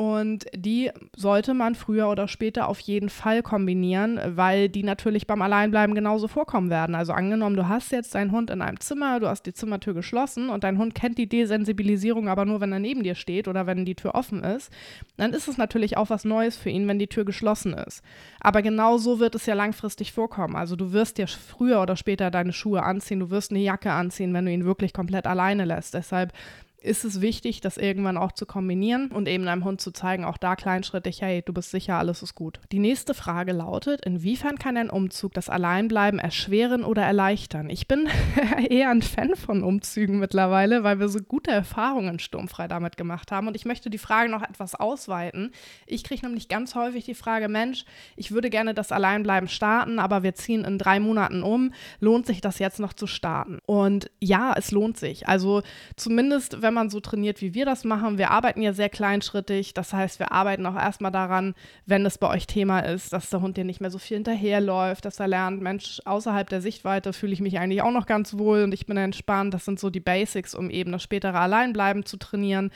Und 0.00 0.46
die 0.56 0.90
sollte 1.14 1.52
man 1.52 1.74
früher 1.74 2.08
oder 2.08 2.26
später 2.26 2.70
auf 2.70 2.80
jeden 2.80 3.10
Fall 3.10 3.42
kombinieren, 3.42 4.18
weil 4.34 4.70
die 4.70 4.82
natürlich 4.82 5.26
beim 5.26 5.42
Alleinbleiben 5.42 5.94
genauso 5.94 6.26
vorkommen 6.26 6.70
werden. 6.70 6.94
Also 6.94 7.12
angenommen, 7.12 7.54
du 7.54 7.68
hast 7.68 7.92
jetzt 7.92 8.14
deinen 8.14 8.32
Hund 8.32 8.48
in 8.48 8.62
einem 8.62 8.80
Zimmer, 8.80 9.20
du 9.20 9.28
hast 9.28 9.42
die 9.42 9.52
Zimmertür 9.52 9.92
geschlossen 9.92 10.48
und 10.48 10.64
dein 10.64 10.78
Hund 10.78 10.94
kennt 10.94 11.18
die 11.18 11.28
Desensibilisierung 11.28 12.30
aber 12.30 12.46
nur, 12.46 12.62
wenn 12.62 12.72
er 12.72 12.78
neben 12.78 13.02
dir 13.02 13.14
steht 13.14 13.46
oder 13.46 13.66
wenn 13.66 13.84
die 13.84 13.94
Tür 13.94 14.14
offen 14.14 14.42
ist, 14.42 14.72
dann 15.18 15.34
ist 15.34 15.48
es 15.48 15.58
natürlich 15.58 15.98
auch 15.98 16.08
was 16.08 16.24
Neues 16.24 16.56
für 16.56 16.70
ihn, 16.70 16.88
wenn 16.88 16.98
die 16.98 17.08
Tür 17.08 17.26
geschlossen 17.26 17.74
ist. 17.74 18.02
Aber 18.40 18.62
genau 18.62 18.96
so 18.96 19.20
wird 19.20 19.34
es 19.34 19.44
ja 19.44 19.52
langfristig 19.52 20.12
vorkommen. 20.12 20.56
Also 20.56 20.76
du 20.76 20.94
wirst 20.94 21.18
ja 21.18 21.26
früher 21.26 21.82
oder 21.82 21.96
später 21.96 22.30
deine 22.30 22.54
Schuhe 22.54 22.84
anziehen, 22.84 23.20
du 23.20 23.28
wirst 23.28 23.50
eine 23.50 23.60
Jacke 23.60 23.92
anziehen, 23.92 24.32
wenn 24.32 24.46
du 24.46 24.50
ihn 24.50 24.64
wirklich 24.64 24.94
komplett 24.94 25.26
alleine 25.26 25.66
lässt. 25.66 25.92
Deshalb 25.92 26.32
ist 26.82 27.04
es 27.04 27.20
wichtig, 27.20 27.60
das 27.60 27.76
irgendwann 27.76 28.16
auch 28.16 28.32
zu 28.32 28.46
kombinieren 28.46 29.10
und 29.12 29.28
eben 29.28 29.46
einem 29.46 29.64
Hund 29.64 29.80
zu 29.80 29.90
zeigen, 29.90 30.24
auch 30.24 30.38
da 30.38 30.56
kleinschrittig, 30.56 31.22
hey, 31.22 31.42
du 31.42 31.52
bist 31.52 31.70
sicher, 31.70 31.96
alles 31.96 32.22
ist 32.22 32.34
gut. 32.34 32.60
Die 32.72 32.78
nächste 32.78 33.14
Frage 33.14 33.52
lautet, 33.52 34.04
inwiefern 34.04 34.58
kann 34.58 34.76
ein 34.76 34.90
Umzug 34.90 35.34
das 35.34 35.48
Alleinbleiben 35.48 36.18
erschweren 36.18 36.84
oder 36.84 37.02
erleichtern? 37.02 37.70
Ich 37.70 37.86
bin 37.86 38.08
eher 38.68 38.90
ein 38.90 39.02
Fan 39.02 39.36
von 39.36 39.62
Umzügen 39.62 40.18
mittlerweile, 40.18 40.82
weil 40.82 40.98
wir 41.00 41.08
so 41.08 41.20
gute 41.20 41.50
Erfahrungen 41.50 42.18
sturmfrei 42.18 42.68
damit 42.68 42.96
gemacht 42.96 43.30
haben 43.30 43.48
und 43.48 43.56
ich 43.56 43.64
möchte 43.64 43.90
die 43.90 43.98
Frage 43.98 44.30
noch 44.30 44.42
etwas 44.42 44.74
ausweiten. 44.74 45.52
Ich 45.86 46.04
kriege 46.04 46.26
nämlich 46.26 46.48
ganz 46.48 46.74
häufig 46.74 47.04
die 47.04 47.14
Frage, 47.14 47.48
Mensch, 47.48 47.84
ich 48.16 48.32
würde 48.32 48.50
gerne 48.50 48.74
das 48.74 48.92
Alleinbleiben 48.92 49.48
starten, 49.48 49.98
aber 49.98 50.22
wir 50.22 50.34
ziehen 50.34 50.64
in 50.64 50.78
drei 50.78 51.00
Monaten 51.00 51.42
um. 51.42 51.72
Lohnt 52.00 52.26
sich 52.26 52.40
das 52.40 52.58
jetzt 52.58 52.80
noch 52.80 52.92
zu 52.92 53.06
starten? 53.06 53.58
Und 53.66 54.10
ja, 54.20 54.54
es 54.56 54.70
lohnt 54.70 54.96
sich. 54.96 55.28
Also 55.28 55.62
zumindest, 55.96 56.62
wenn 56.62 56.69
wenn 56.70 56.74
man 56.74 56.88
so 56.88 57.00
trainiert, 57.00 57.40
wie 57.40 57.52
wir 57.52 57.64
das 57.64 57.82
machen, 57.82 58.16
wir 58.16 58.30
arbeiten 58.30 58.62
ja 58.62 58.72
sehr 58.72 58.88
kleinschrittig. 58.88 59.74
Das 59.74 59.92
heißt, 59.92 60.20
wir 60.20 60.30
arbeiten 60.30 60.64
auch 60.66 60.76
erstmal 60.76 61.10
daran, 61.10 61.54
wenn 61.84 62.06
es 62.06 62.16
bei 62.16 62.28
euch 62.28 62.46
Thema 62.46 62.78
ist, 62.78 63.12
dass 63.12 63.28
der 63.28 63.40
Hund 63.40 63.56
dir 63.56 63.64
nicht 63.64 63.80
mehr 63.80 63.90
so 63.90 63.98
viel 63.98 64.18
hinterherläuft, 64.18 65.04
dass 65.04 65.18
er 65.18 65.26
lernt, 65.26 65.60
Mensch, 65.60 66.00
außerhalb 66.04 66.48
der 66.48 66.60
Sichtweite 66.60 67.12
fühle 67.12 67.32
ich 67.32 67.40
mich 67.40 67.58
eigentlich 67.58 67.82
auch 67.82 67.90
noch 67.90 68.06
ganz 68.06 68.38
wohl 68.38 68.62
und 68.62 68.72
ich 68.72 68.86
bin 68.86 68.96
entspannt. 68.96 69.52
Das 69.52 69.64
sind 69.64 69.80
so 69.80 69.90
die 69.90 69.98
Basics, 69.98 70.54
um 70.54 70.70
eben 70.70 70.92
das 70.92 71.02
spätere 71.02 71.40
Alleinbleiben 71.40 72.06
zu 72.06 72.18
trainieren 72.18 72.70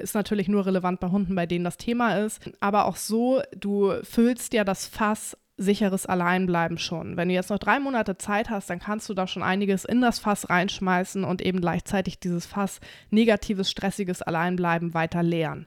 ist 0.00 0.14
natürlich 0.14 0.48
nur 0.48 0.64
relevant 0.64 0.98
bei 1.00 1.08
Hunden, 1.08 1.34
bei 1.34 1.44
denen 1.44 1.64
das 1.64 1.76
Thema 1.76 2.16
ist. 2.20 2.40
Aber 2.60 2.86
auch 2.86 2.96
so, 2.96 3.42
du 3.54 3.92
füllst 4.02 4.54
ja 4.54 4.64
das 4.64 4.86
Fass 4.86 5.36
sicheres 5.56 6.06
Alleinbleiben 6.06 6.78
schon. 6.78 7.16
Wenn 7.16 7.28
du 7.28 7.34
jetzt 7.34 7.50
noch 7.50 7.58
drei 7.58 7.78
Monate 7.78 8.18
Zeit 8.18 8.50
hast, 8.50 8.70
dann 8.70 8.78
kannst 8.78 9.08
du 9.08 9.14
da 9.14 9.26
schon 9.26 9.42
einiges 9.42 9.84
in 9.84 10.00
das 10.00 10.18
Fass 10.18 10.48
reinschmeißen 10.48 11.24
und 11.24 11.42
eben 11.42 11.60
gleichzeitig 11.60 12.18
dieses 12.18 12.46
Fass 12.46 12.80
negatives, 13.10 13.70
stressiges 13.70 14.22
Alleinbleiben 14.22 14.94
weiter 14.94 15.22
leeren. 15.22 15.66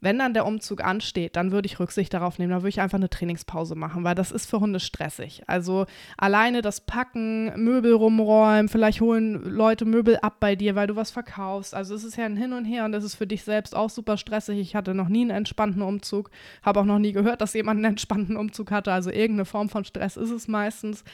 Wenn 0.00 0.18
dann 0.18 0.34
der 0.34 0.46
Umzug 0.46 0.82
ansteht, 0.82 1.36
dann 1.36 1.52
würde 1.52 1.66
ich 1.66 1.78
Rücksicht 1.78 2.12
darauf 2.14 2.38
nehmen. 2.38 2.50
Da 2.50 2.58
würde 2.58 2.70
ich 2.70 2.80
einfach 2.80 2.98
eine 2.98 3.10
Trainingspause 3.10 3.74
machen, 3.74 4.04
weil 4.04 4.14
das 4.14 4.32
ist 4.32 4.48
für 4.48 4.60
Hunde 4.60 4.80
stressig. 4.80 5.42
Also 5.46 5.86
alleine 6.16 6.62
das 6.62 6.80
Packen, 6.80 7.52
Möbel 7.62 7.92
rumräumen, 7.92 8.68
vielleicht 8.68 9.00
holen 9.00 9.42
Leute 9.44 9.84
Möbel 9.84 10.18
ab 10.18 10.36
bei 10.40 10.56
dir, 10.56 10.74
weil 10.74 10.86
du 10.86 10.96
was 10.96 11.10
verkaufst. 11.10 11.74
Also 11.74 11.94
es 11.94 12.04
ist 12.04 12.16
ja 12.16 12.24
ein 12.24 12.36
Hin 12.36 12.52
und 12.52 12.64
Her 12.64 12.84
und 12.84 12.92
das 12.92 13.04
ist 13.04 13.14
für 13.14 13.26
dich 13.26 13.42
selbst 13.42 13.76
auch 13.76 13.90
super 13.90 14.16
stressig. 14.16 14.58
Ich 14.58 14.74
hatte 14.74 14.94
noch 14.94 15.08
nie 15.08 15.22
einen 15.22 15.30
entspannten 15.30 15.82
Umzug, 15.82 16.30
habe 16.62 16.80
auch 16.80 16.84
noch 16.84 16.98
nie 16.98 17.12
gehört, 17.12 17.40
dass 17.40 17.54
jemand 17.54 17.78
einen 17.78 17.92
entspannten 17.92 18.36
Umzug 18.36 18.70
hatte. 18.70 18.92
Also 18.92 19.10
irgendeine 19.10 19.44
Form 19.44 19.68
von 19.68 19.84
Stress 19.84 20.16
ist 20.16 20.30
es 20.30 20.48
meistens. 20.48 21.04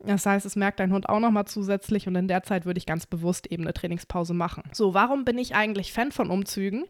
Das 0.00 0.26
heißt, 0.26 0.44
es 0.44 0.56
merkt 0.56 0.80
dein 0.80 0.92
Hund 0.92 1.08
auch 1.08 1.20
nochmal 1.20 1.46
zusätzlich 1.46 2.06
und 2.06 2.14
in 2.16 2.28
der 2.28 2.42
Zeit 2.42 2.66
würde 2.66 2.78
ich 2.78 2.86
ganz 2.86 3.06
bewusst 3.06 3.46
eben 3.46 3.62
eine 3.62 3.72
Trainingspause 3.72 4.34
machen. 4.34 4.62
So, 4.72 4.92
warum 4.92 5.24
bin 5.24 5.38
ich 5.38 5.54
eigentlich 5.54 5.92
Fan 5.92 6.12
von 6.12 6.30
Umzügen? 6.30 6.84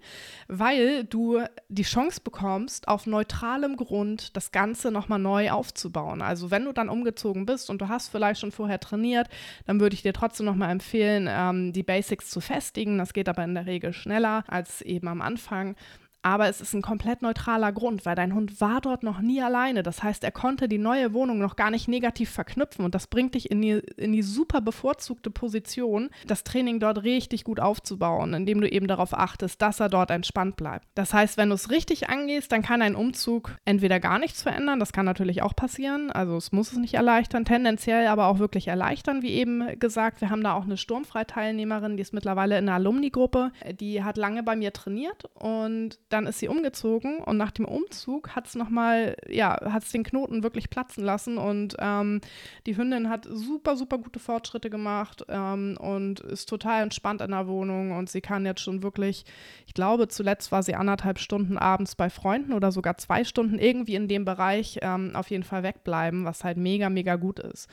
Weil 0.49 1.05
du 1.05 1.41
die 1.69 1.83
Chance 1.83 2.21
bekommst, 2.23 2.89
auf 2.89 3.07
neutralem 3.07 3.77
Grund 3.77 4.37
das 4.37 4.51
Ganze 4.53 4.91
nochmal 4.91 5.19
neu 5.19 5.51
aufzubauen. 5.51 6.23
Also 6.23 6.51
wenn 6.51 6.65
du 6.65 6.73
dann 6.73 6.89
umgezogen 6.89 7.47
bist 7.47 7.71
und 7.71 7.81
du 7.81 7.89
hast 7.89 8.09
vielleicht 8.09 8.41
schon 8.41 8.53
vorher 8.53 8.81
trainiert, 8.81 9.29
dann 9.67 9.81
würde 9.81 9.95
ich 9.95 10.03
dir 10.03 10.13
trotzdem 10.13 10.47
nochmal 10.47 10.71
empfehlen, 10.71 11.29
ähm, 11.31 11.73
die 11.73 11.83
Basics 11.83 12.31
zu 12.31 12.41
festigen. 12.41 12.99
Das 12.99 13.13
geht 13.13 13.29
aber 13.29 13.45
in 13.45 13.55
der 13.55 13.67
Regel 13.67 13.93
schneller 13.93 14.45
als 14.49 14.83
eben 14.83 15.09
am 15.09 15.21
Anfang 15.21 15.77
aber 16.25 16.49
es 16.49 16.63
ist 16.63 16.73
ein 16.73 16.81
komplett 16.81 17.21
neutraler 17.21 17.71
Grund, 17.71 18.07
weil 18.07 18.15
dein 18.15 18.35
Hund 18.35 18.59
war 18.61 18.81
dort 18.81 19.03
noch 19.03 19.21
nie 19.21 19.43
alleine. 19.43 19.83
Das 19.83 20.03
heißt, 20.03 20.25
er 20.25 20.33
konnte 20.33 20.69
die 20.69 20.79
neue 20.79 21.13
Wohnung 21.13 21.39
noch 21.39 21.55
gar 21.55 21.71
nicht 21.71 21.87
negativ 21.87 22.31
verknüpfen 22.31 22.83
und 22.83 22.95
das 22.95 23.07
bringt 23.07 23.35
dich 23.35 23.51
in 23.51 23.61
die, 23.61 23.83
in 23.99 24.13
die 24.13 24.23
super 24.23 24.63
bevorzugte 24.63 25.31
Position, 25.31 26.09
das 26.27 26.43
Training 26.43 26.81
dort 26.81 27.03
richtig 27.03 27.45
gut 27.45 27.61
aufzubauen, 27.61 28.33
indem 28.33 28.63
du 28.63 28.69
eben 28.69 28.89
darauf 28.89 29.13
achtest, 29.13 29.61
dass 29.61 29.81
er 29.81 29.91
dort 29.91 30.11
entspannt 30.11 30.57
bleibt. 30.57 30.87
Das 30.95 31.13
heißt, 31.13 31.37
wenn 31.37 31.51
du 31.51 31.57
es 31.57 31.71
richtig 31.71 32.09
angehst, 32.09 32.51
dann 32.53 32.63
kann 32.63 32.81
ein 32.81 32.97
Umzug 32.97 33.59
entweder 33.67 34.01
gar 34.01 34.19
nichts 34.19 34.43
verändern, 34.43 34.81
das 34.81 34.95
kann 34.95 35.05
natürlich 35.05 35.43
auch 35.43 35.55
passieren, 35.55 36.11
also 36.11 36.39
es 36.39 36.53
muss 36.53 36.73
es 36.73 36.79
nicht 36.79 36.95
erleichtern, 36.95 37.45
tendenziell 37.45 38.07
aber 38.07 38.29
auch 38.29 38.39
wirklich 38.39 38.69
erleichtern, 38.69 39.21
wie 39.21 39.33
eben 39.33 39.79
gesagt. 39.79 40.23
Wir 40.23 40.31
haben 40.31 40.43
da 40.43 40.55
auch 40.55 40.65
eine 40.65 40.79
Sturmfreiteilnehmerin, 40.79 41.99
die 41.99 42.03
ist 42.03 42.15
mittlerweile 42.15 42.57
in 42.57 42.65
der 42.65 42.77
Alumni-Gruppe, 42.77 43.53
die 43.79 44.03
hat 44.03 44.17
lange 44.17 44.43
bei 44.43 44.57
mir 44.57 44.73
trainiert 44.73 45.27
und 45.35 45.99
dann 46.15 46.29
ist 46.29 46.39
sie 46.39 46.47
umgezogen 46.47 47.19
und 47.19 47.37
nach 47.37 47.51
dem 47.51 47.65
Umzug 47.65 48.37
hat 48.37 48.47
es 48.47 48.55
nochmal, 48.55 49.17
ja, 49.29 49.59
hat 49.73 49.83
es 49.83 49.91
den 49.91 50.05
Knoten 50.05 50.45
wirklich 50.45 50.71
platzen 50.71 51.05
lassen 51.05 51.39
und 51.39 51.75
ähm, 51.81 52.21
die 52.67 52.77
Hündin 52.77 53.09
hat 53.09 53.27
super, 53.29 53.77
super 53.77 53.99
gute 53.99 54.21
Fortschritte 54.21 54.71
gemacht 54.71 55.25
ähm, 55.29 55.77
und 55.81 56.21
ist 56.21 56.49
total 56.49 56.85
entspannt 56.85 57.21
in 57.21 57.33
der 57.33 57.49
Wohnung 57.49 57.91
und 57.91 58.09
sie 58.09 58.21
kann 58.21 58.47
jetzt 58.47 58.61
schon 58.61 58.85
wirklich, 58.85 59.25
ich 59.67 59.75
glaube, 59.75 60.07
zuletzt 60.07 60.53
war 60.53 60.63
sie 60.63 60.77
anderthalb 60.77 61.19
Stunden 61.19 61.59
abends 61.59 61.97
bei 61.97 62.09
Freunden 62.09 62.53
oder 62.53 62.71
sogar 62.71 62.97
zwei 62.97 63.25
Stunden 63.25 63.59
irgendwie 63.59 63.97
in 63.97 64.07
dem 64.07 64.25
Bereich 64.25 64.79
ähm, 64.83 65.17
auf 65.17 65.31
jeden 65.31 65.43
Fall 65.43 65.65
wegbleiben, 65.65 66.25
was 66.25 66.45
halt 66.45 66.59
mega, 66.59 66.91
mega 66.91 67.17
gut 67.17 67.41
ist. 67.41 67.69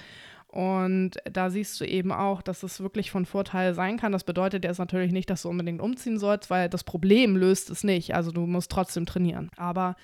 Und 0.51 1.11
da 1.23 1.49
siehst 1.49 1.79
du 1.79 1.85
eben 1.85 2.11
auch, 2.11 2.41
dass 2.41 2.63
es 2.63 2.81
wirklich 2.81 3.09
von 3.09 3.25
Vorteil 3.25 3.73
sein 3.73 3.97
kann. 3.97 4.11
Das 4.11 4.25
bedeutet 4.25 4.65
jetzt 4.65 4.79
natürlich 4.79 5.13
nicht, 5.13 5.29
dass 5.29 5.43
du 5.43 5.49
unbedingt 5.49 5.81
umziehen 5.81 6.19
sollst, 6.19 6.49
weil 6.49 6.67
das 6.67 6.83
Problem 6.83 7.37
löst 7.37 7.69
es 7.69 7.85
nicht. 7.85 8.13
Also 8.15 8.31
du 8.31 8.45
musst 8.45 8.69
trotzdem 8.69 9.05
trainieren. 9.05 9.49
Aber 9.55 9.95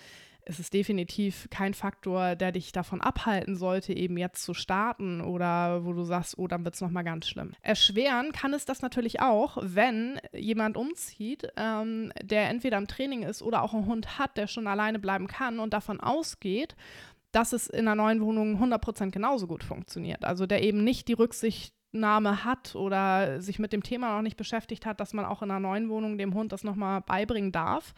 es 0.50 0.60
ist 0.60 0.74
definitiv 0.74 1.48
kein 1.50 1.74
Faktor, 1.74 2.36
der 2.38 2.54
dich 2.54 2.72
davon 2.72 3.02
abhalten 3.02 3.58
sollte, 3.58 3.92
eben 3.92 4.16
jetzt 4.16 4.44
zu 4.44 4.54
starten 4.54 5.20
oder 5.20 5.84
wo 5.84 5.92
du 5.92 6.04
sagst, 6.04 6.38
oh, 6.38 6.48
dann 6.48 6.64
wird 6.64 6.76
es 6.76 6.82
nochmal 6.82 7.04
ganz 7.04 7.28
schlimm. 7.28 7.52
Erschweren 7.62 8.32
kann 8.32 8.54
es 8.54 8.64
das 8.64 8.82
natürlich 8.82 9.20
auch, 9.20 9.58
wenn 9.62 10.22
jemand 10.34 10.78
umzieht, 10.78 11.50
ähm, 11.58 12.14
der 12.22 12.50
entweder 12.50 12.78
im 12.78 12.88
Training 12.88 13.24
ist 13.24 13.42
oder 13.42 13.62
auch 13.62 13.74
einen 13.74 13.88
Hund 13.88 14.18
hat, 14.18 14.38
der 14.38 14.48
schon 14.48 14.68
alleine 14.68 15.00
bleiben 15.00 15.28
kann 15.28 15.60
und 15.60 15.74
davon 15.74 16.00
ausgeht, 16.00 16.78
dass 17.38 17.54
es 17.54 17.68
in 17.68 17.88
einer 17.88 17.94
neuen 17.94 18.20
Wohnung 18.20 18.60
100% 18.60 19.12
genauso 19.12 19.46
gut 19.46 19.64
funktioniert. 19.64 20.26
Also 20.26 20.48
der 20.48 20.64
eben 20.64 20.84
nicht 20.84 21.08
die 21.08 21.14
Rücksicht 21.14 21.76
Kenntnisnahme 21.98 22.44
hat 22.44 22.76
oder 22.76 23.42
sich 23.42 23.60
mit 23.60 23.74
dem 23.74 23.84
Thema 23.84 24.16
noch 24.16 24.22
nicht 24.22 24.38
beschäftigt 24.38 24.86
hat, 24.86 25.00
dass 25.00 25.14
man 25.14 25.26
auch 25.26 25.42
in 25.42 25.52
einer 25.52 25.60
neuen 25.60 25.90
Wohnung 25.90 26.18
dem 26.18 26.34
Hund 26.34 26.52
das 26.52 26.64
nochmal 26.64 27.02
beibringen 27.02 27.52
darf 27.52 27.94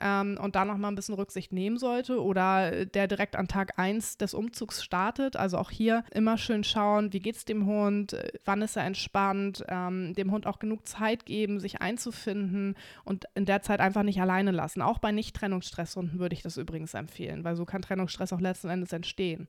ähm, 0.00 0.38
und 0.40 0.54
da 0.54 0.64
nochmal 0.64 0.92
ein 0.92 0.94
bisschen 0.94 1.14
Rücksicht 1.14 1.52
nehmen 1.52 1.78
sollte 1.78 2.22
oder 2.22 2.84
der 2.84 3.06
direkt 3.08 3.36
an 3.36 3.48
Tag 3.48 3.78
1 3.78 4.18
des 4.18 4.34
Umzugs 4.34 4.82
startet. 4.82 5.36
Also 5.36 5.58
auch 5.58 5.70
hier 5.70 6.04
immer 6.12 6.36
schön 6.38 6.64
schauen, 6.64 7.12
wie 7.12 7.20
geht 7.20 7.36
es 7.36 7.44
dem 7.44 7.66
Hund, 7.66 8.16
wann 8.44 8.62
ist 8.62 8.76
er 8.76 8.84
entspannt, 8.84 9.64
ähm, 9.68 10.14
dem 10.14 10.30
Hund 10.30 10.46
auch 10.46 10.58
genug 10.58 10.86
Zeit 10.86 11.26
geben, 11.26 11.60
sich 11.60 11.80
einzufinden 11.80 12.76
und 13.04 13.24
in 13.34 13.44
der 13.44 13.62
Zeit 13.62 13.80
einfach 13.80 14.02
nicht 14.02 14.20
alleine 14.20 14.50
lassen. 14.50 14.82
Auch 14.82 14.98
bei 14.98 15.12
Nicht-Trennungsstresshunden 15.12 16.18
würde 16.18 16.34
ich 16.34 16.42
das 16.42 16.56
übrigens 16.56 16.94
empfehlen, 16.94 17.44
weil 17.44 17.56
so 17.56 17.64
kann 17.64 17.82
Trennungsstress 17.82 18.32
auch 18.32 18.40
letzten 18.40 18.68
Endes 18.68 18.92
entstehen. 18.92 19.48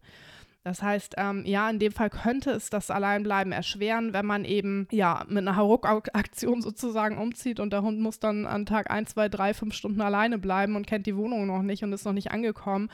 Das 0.69 0.83
heißt, 0.83 1.15
ähm, 1.17 1.45
ja, 1.47 1.67
in 1.67 1.79
dem 1.79 1.91
Fall 1.91 2.11
könnte 2.11 2.51
es 2.51 2.69
das 2.69 2.91
Alleinbleiben 2.91 3.51
erschweren, 3.51 4.13
wenn 4.13 4.27
man 4.27 4.45
eben 4.45 4.87
ja 4.91 5.25
mit 5.27 5.39
einer 5.39 5.55
Hauruck-Aktion 5.55 6.61
sozusagen 6.61 7.17
umzieht 7.17 7.59
und 7.59 7.73
der 7.73 7.81
Hund 7.81 7.99
muss 7.99 8.19
dann 8.19 8.45
an 8.45 8.67
Tag 8.67 8.91
1, 8.91 9.09
2, 9.09 9.29
3, 9.29 9.55
5 9.55 9.73
Stunden 9.73 9.99
alleine 9.99 10.37
bleiben 10.37 10.75
und 10.75 10.85
kennt 10.85 11.07
die 11.07 11.17
Wohnung 11.17 11.47
noch 11.47 11.63
nicht 11.63 11.83
und 11.83 11.91
ist 11.91 12.05
noch 12.05 12.13
nicht 12.13 12.29
angekommen. 12.29 12.91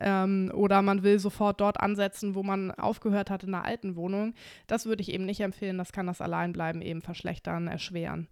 Ähm, 0.00 0.50
oder 0.54 0.80
man 0.80 1.02
will 1.02 1.18
sofort 1.18 1.60
dort 1.60 1.78
ansetzen, 1.78 2.34
wo 2.34 2.42
man 2.42 2.70
aufgehört 2.70 3.28
hat 3.28 3.44
in 3.44 3.52
der 3.52 3.66
alten 3.66 3.94
Wohnung. 3.94 4.32
Das 4.66 4.86
würde 4.86 5.02
ich 5.02 5.12
eben 5.12 5.26
nicht 5.26 5.40
empfehlen. 5.40 5.76
Das 5.76 5.92
kann 5.92 6.06
das 6.06 6.22
Alleinbleiben 6.22 6.80
eben 6.80 7.02
verschlechtern, 7.02 7.68
erschweren. 7.68 8.28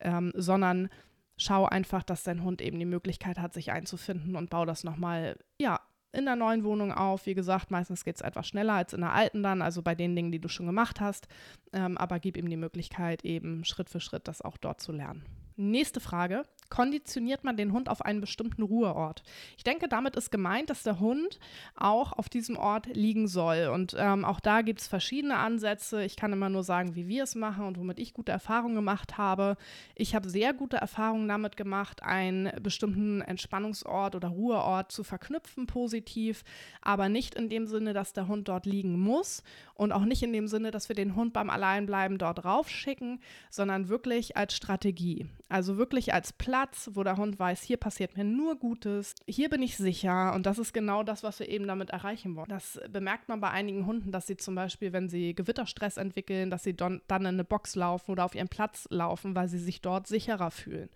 Ähm, 0.00 0.32
sondern 0.36 0.90
schau 1.36 1.66
einfach, 1.66 2.04
dass 2.04 2.22
dein 2.22 2.44
Hund 2.44 2.62
eben 2.62 2.78
die 2.78 2.84
Möglichkeit 2.84 3.40
hat, 3.40 3.52
sich 3.52 3.72
einzufinden 3.72 4.36
und 4.36 4.48
bau 4.48 4.64
das 4.64 4.84
nochmal, 4.84 5.36
ja, 5.60 5.80
in 6.12 6.24
der 6.24 6.36
neuen 6.36 6.64
Wohnung 6.64 6.92
auf. 6.92 7.26
Wie 7.26 7.34
gesagt, 7.34 7.70
meistens 7.70 8.04
geht 8.04 8.16
es 8.16 8.22
etwas 8.22 8.46
schneller 8.48 8.74
als 8.74 8.92
in 8.92 9.00
der 9.00 9.12
alten 9.12 9.42
dann, 9.42 9.62
also 9.62 9.82
bei 9.82 9.94
den 9.94 10.16
Dingen, 10.16 10.32
die 10.32 10.40
du 10.40 10.48
schon 10.48 10.66
gemacht 10.66 11.00
hast. 11.00 11.28
Ähm, 11.72 11.98
aber 11.98 12.18
gib 12.18 12.36
ihm 12.36 12.48
die 12.48 12.56
Möglichkeit, 12.56 13.24
eben 13.24 13.64
Schritt 13.64 13.90
für 13.90 14.00
Schritt 14.00 14.28
das 14.28 14.42
auch 14.42 14.56
dort 14.56 14.80
zu 14.80 14.92
lernen. 14.92 15.24
Nächste 15.56 16.00
Frage 16.00 16.44
konditioniert 16.70 17.44
man 17.44 17.56
den 17.56 17.72
Hund 17.72 17.88
auf 17.88 18.02
einen 18.02 18.20
bestimmten 18.20 18.62
Ruheort. 18.62 19.22
Ich 19.56 19.64
denke, 19.64 19.88
damit 19.88 20.16
ist 20.16 20.30
gemeint, 20.30 20.70
dass 20.70 20.82
der 20.82 21.00
Hund 21.00 21.38
auch 21.76 22.12
auf 22.12 22.28
diesem 22.28 22.56
Ort 22.56 22.86
liegen 22.86 23.28
soll. 23.28 23.70
Und 23.72 23.96
ähm, 23.98 24.24
auch 24.24 24.40
da 24.40 24.62
gibt 24.62 24.80
es 24.80 24.88
verschiedene 24.88 25.36
Ansätze. 25.36 26.04
Ich 26.04 26.16
kann 26.16 26.32
immer 26.32 26.48
nur 26.48 26.64
sagen, 26.64 26.94
wie 26.94 27.08
wir 27.08 27.24
es 27.24 27.34
machen 27.34 27.66
und 27.66 27.78
womit 27.78 27.98
ich 27.98 28.14
gute 28.14 28.32
Erfahrungen 28.32 28.74
gemacht 28.74 29.18
habe. 29.18 29.56
Ich 29.94 30.14
habe 30.14 30.28
sehr 30.28 30.52
gute 30.52 30.76
Erfahrungen 30.76 31.28
damit 31.28 31.56
gemacht, 31.56 32.02
einen 32.02 32.50
bestimmten 32.62 33.20
Entspannungsort 33.22 34.14
oder 34.14 34.28
Ruheort 34.28 34.92
zu 34.92 35.04
verknüpfen, 35.04 35.66
positiv, 35.66 36.44
aber 36.82 37.08
nicht 37.08 37.34
in 37.34 37.48
dem 37.48 37.66
Sinne, 37.66 37.92
dass 37.92 38.12
der 38.12 38.28
Hund 38.28 38.48
dort 38.48 38.66
liegen 38.66 38.98
muss 38.98 39.42
und 39.74 39.92
auch 39.92 40.04
nicht 40.04 40.22
in 40.22 40.32
dem 40.32 40.48
Sinne, 40.48 40.70
dass 40.70 40.88
wir 40.88 40.96
den 40.96 41.14
Hund 41.14 41.32
beim 41.32 41.50
Alleinbleiben 41.50 42.18
dort 42.18 42.44
raufschicken, 42.44 43.20
sondern 43.50 43.88
wirklich 43.88 44.36
als 44.36 44.54
Strategie. 44.54 45.26
Also 45.48 45.78
wirklich 45.78 46.12
als 46.12 46.32
Platz, 46.58 46.90
wo 46.94 47.04
der 47.04 47.16
Hund 47.16 47.38
weiß, 47.38 47.62
hier 47.62 47.76
passiert 47.76 48.16
mir 48.16 48.24
nur 48.24 48.56
Gutes, 48.56 49.14
hier 49.28 49.48
bin 49.48 49.62
ich 49.62 49.76
sicher 49.76 50.34
und 50.34 50.44
das 50.44 50.58
ist 50.58 50.72
genau 50.72 51.04
das, 51.04 51.22
was 51.22 51.38
wir 51.38 51.48
eben 51.48 51.68
damit 51.68 51.90
erreichen 51.90 52.34
wollen. 52.34 52.48
Das 52.48 52.80
bemerkt 52.90 53.28
man 53.28 53.40
bei 53.40 53.48
einigen 53.50 53.86
Hunden, 53.86 54.10
dass 54.10 54.26
sie 54.26 54.36
zum 54.36 54.56
Beispiel, 54.56 54.92
wenn 54.92 55.08
sie 55.08 55.36
Gewitterstress 55.36 55.98
entwickeln, 55.98 56.50
dass 56.50 56.64
sie 56.64 56.74
dann 56.74 57.00
in 57.08 57.26
eine 57.26 57.44
Box 57.44 57.76
laufen 57.76 58.10
oder 58.10 58.24
auf 58.24 58.34
ihren 58.34 58.48
Platz 58.48 58.88
laufen, 58.90 59.36
weil 59.36 59.46
sie 59.46 59.60
sich 59.60 59.82
dort 59.82 60.08
sicherer 60.08 60.50
fühlen. 60.50 60.88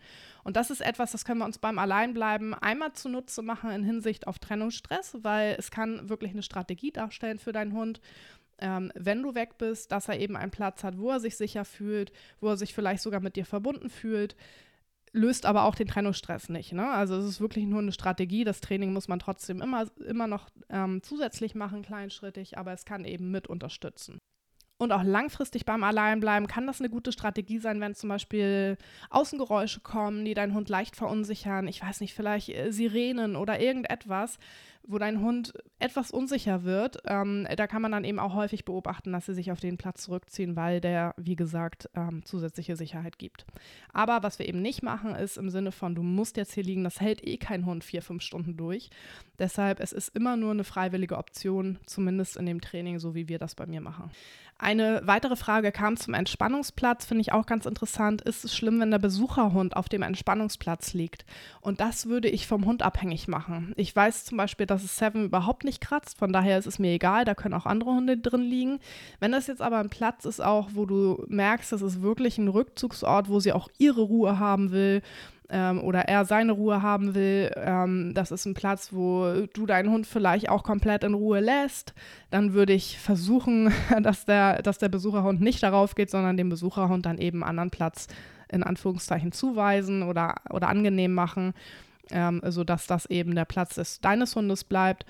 Und 0.42 0.57
das 0.57 0.70
ist 0.70 0.81
etwas, 0.81 1.12
das 1.12 1.25
können 1.25 1.38
wir 1.38 1.44
uns 1.44 1.59
beim 1.59 1.79
Alleinbleiben 1.79 2.55
einmal 2.55 2.92
zunutze 2.94 3.42
machen 3.42 3.70
in 3.70 3.85
Hinsicht 3.85 4.27
auf 4.27 4.40
Trennungsstress, 4.40 5.18
weil 5.22 5.55
es 5.57 5.70
kann 5.70 6.09
wirklich 6.09 6.33
eine 6.33 6.42
Strategie 6.42 6.90
darstellen 6.90 7.38
für 7.38 7.53
deinen 7.53 7.72
Hund 7.72 8.01
ähm, 8.59 8.92
wenn 8.94 9.22
du 9.22 9.35
weg 9.35 9.59
bist, 9.59 9.90
dass 9.90 10.09
er 10.09 10.20
eben 10.20 10.37
einen 10.37 10.53
Platz 10.53 10.85
hat, 10.85 10.96
wo 10.96 11.11
er 11.11 11.18
sich 11.18 11.37
sicher 11.37 11.64
fühlt, 11.64 12.12
wo 12.40 12.48
er 12.48 12.57
sich 12.57 12.72
vielleicht 12.72 13.03
sogar 13.03 13.20
mit 13.20 13.35
dir 13.35 13.44
verbunden 13.44 13.90
fühlt, 13.90 14.37
löst 15.12 15.46
aber 15.46 15.64
auch 15.64 15.75
den 15.75 15.88
Trennungsstress 15.88 16.48
nicht. 16.48 16.72
Ne? 16.72 16.88
Also 16.90 17.16
es 17.16 17.27
ist 17.27 17.40
wirklich 17.40 17.66
nur 17.66 17.81
eine 17.81 17.92
Strategie. 17.92 18.44
Das 18.44 18.61
Training 18.61 18.92
muss 18.92 19.09
man 19.09 19.18
trotzdem 19.18 19.61
immer, 19.61 19.87
immer 20.07 20.27
noch 20.27 20.48
ähm, 20.68 21.03
zusätzlich 21.03 21.55
machen, 21.55 21.83
kleinschrittig, 21.83 22.59
aber 22.59 22.72
es 22.72 22.85
kann 22.85 23.05
eben 23.05 23.31
mit 23.31 23.46
unterstützen. 23.46 24.20
Und 24.83 24.90
auch 24.90 25.05
langfristig 25.05 25.64
beim 25.64 25.85
Alleinbleiben 25.85 26.49
kann 26.49 26.66
das 26.66 26.81
eine 26.81 26.90
gute 26.90 27.12
Strategie 27.12 27.59
sein, 27.59 27.81
wenn 27.81 27.95
zum 27.95 28.09
Beispiel 28.09 28.77
Außengeräusche 29.11 29.79
kommen, 29.79 30.25
die 30.25 30.35
deinen 30.35 30.55
Hund 30.55 30.68
leicht 30.68 30.97
verunsichern. 30.97 31.68
Ich 31.68 31.81
weiß 31.81 32.01
nicht, 32.01 32.14
vielleicht 32.14 32.49
äh, 32.49 32.73
Sirenen 32.73 33.37
oder 33.37 33.61
irgendetwas 33.61 34.40
wo 34.85 34.99
dein 34.99 35.21
Hund 35.21 35.55
etwas 35.79 36.11
unsicher 36.11 36.64
wird, 36.64 36.99
ähm, 37.07 37.47
da 37.57 37.66
kann 37.66 37.83
man 37.83 37.92
dann 37.92 38.05
eben 38.05 38.18
auch 38.18 38.35
häufig 38.35 38.64
beobachten, 38.64 39.12
dass 39.12 39.27
sie 39.27 39.35
sich 39.35 39.53
auf 39.53 39.61
den 39.61 39.79
Platz 39.79 40.03
zurückziehen, 40.03 40.57
weil 40.57 40.81
der, 40.81 41.14
wie 41.16 41.37
gesagt, 41.37 41.88
ähm, 41.95 42.25
zusätzliche 42.25 42.77
Sicherheit 42.77 43.18
gibt. 43.18 43.47
Aber 43.92 44.23
was 44.23 44.38
wir 44.38 44.49
eben 44.49 44.62
nicht 44.62 44.83
machen, 44.83 45.14
ist 45.14 45.38
im 45.38 45.51
Sinne 45.51 45.73
von, 45.73 45.95
du 45.95 46.03
musst 46.03 46.37
jetzt 46.37 46.53
hier 46.53 46.64
liegen, 46.64 46.85
das 46.85 47.01
hält 47.01 47.27
eh 47.27 47.37
kein 47.37 47.66
Hund 47.66 47.85
vier, 47.85 48.03
fünf 48.03 48.23
Stunden 48.23 48.57
durch. 48.57 48.90
Deshalb, 49.38 49.81
es 49.81 49.92
ist 49.92 50.14
immer 50.16 50.37
nur 50.37 50.51
eine 50.51 50.64
freiwillige 50.64 51.16
Option, 51.16 51.79
zumindest 51.87 52.37
in 52.37 52.47
dem 52.47 52.61
Training, 52.61 52.99
so 52.99 53.14
wie 53.14 53.29
wir 53.29 53.38
das 53.38 53.55
bei 53.55 53.66
mir 53.66 53.81
machen. 53.81 54.11
Eine 54.62 55.03
weitere 55.05 55.35
Frage 55.35 55.72
kam 55.72 55.96
zum 55.96 56.14
Entspannungsplatz, 56.14 57.05
finde 57.05 57.22
ich 57.22 57.33
auch 57.33 57.46
ganz 57.46 57.66
interessant. 57.66 58.22
Ist 58.22 58.44
es 58.44 58.55
schlimm, 58.55 58.79
wenn 58.79 58.92
der 58.92 59.01
Besucherhund 59.01 59.77
auf 59.77 59.88
dem 59.88 60.03
Entspannungsplatz 60.03 60.94
liegt? 60.94 61.25
Und 61.61 61.81
das 61.81 62.07
würde 62.07 62.29
ich 62.29 62.46
vom 62.46 62.64
Hund 62.64 62.81
abhängig 62.81 63.27
machen. 63.27 63.72
Ich 63.75 63.94
weiß 63.94 64.25
zum 64.25 64.38
Beispiel, 64.38 64.66
dass 64.66 64.85
es 64.85 64.96
Seven 64.96 65.25
überhaupt 65.25 65.64
nicht 65.64 65.81
kratzt, 65.81 66.16
von 66.16 66.33
daher 66.33 66.59
ist 66.59 66.66
es 66.66 66.79
mir 66.79 66.92
egal, 66.92 67.25
da 67.25 67.35
können 67.35 67.55
auch 67.55 67.66
andere 67.66 67.90
Hunde 67.90 68.16
drin 68.16 68.42
liegen. 68.42 68.79
Wenn 69.18 69.33
das 69.33 69.48
jetzt 69.48 69.62
aber 69.62 69.79
ein 69.79 69.90
Platz 69.90 70.27
ist, 70.27 70.40
auch 70.40 70.68
wo 70.75 70.87
du 70.87 71.25
merkst, 71.27 71.72
das 71.72 71.83
ist 71.83 72.01
wirklich 72.01 72.38
ein 72.38 72.46
Rückzugsort, 72.46 73.29
wo 73.29 73.40
sie 73.40 73.53
auch 73.53 73.68
ihre 73.79 74.03
Ruhe 74.03 74.38
haben 74.38 74.70
will 74.70 75.03
ähm, 75.53 75.85
oder 75.85 76.09
er 76.09 76.25
seine 76.25 76.53
Ruhe 76.53 76.81
haben 76.81 77.15
will, 77.15 77.53
ähm, 77.57 78.12
das 78.15 78.31
ist 78.31 78.47
ein 78.47 78.55
Platz, 78.55 78.93
wo 78.93 79.47
du 79.53 79.67
deinen 79.67 79.91
Hund 79.91 80.07
vielleicht 80.07 80.49
auch 80.49 80.65
komplett 80.65 81.05
in 81.05 81.12
Ruhe 81.12 81.41
lässt, 81.41 81.95
dann 82.31 82.55
würde 82.55 82.73
ich 82.73 82.99
versuchen, 82.99 83.71
dass 84.03 84.25
der, 84.25 84.62
dass 84.62 84.79
der 84.79 84.88
Besucherhund 84.88 85.43
nicht 85.43 85.62
darauf 85.62 85.95
geht, 85.95 86.11
sondern 86.11 86.38
dem 86.38 86.49
Besucherhund 86.49 87.05
dann 87.05 87.19
eben 87.19 87.43
einen 87.43 87.51
anderen 87.51 87.71
Platz 87.71 88.09
in 88.51 88.62
Anführungszeichen 88.62 89.33
zuweisen 89.33 90.03
oder, 90.03 90.37
oder 90.51 90.69
angenehm 90.69 91.12
machen, 91.12 91.53
ähm, 92.11 92.41
sodass 92.47 92.87
das 92.87 93.07
eben 93.07 93.35
der 93.35 93.45
Platz 93.45 93.75
des, 93.75 94.01
deines 94.01 94.35
Hundes 94.35 94.65
bleibt. 94.65 95.05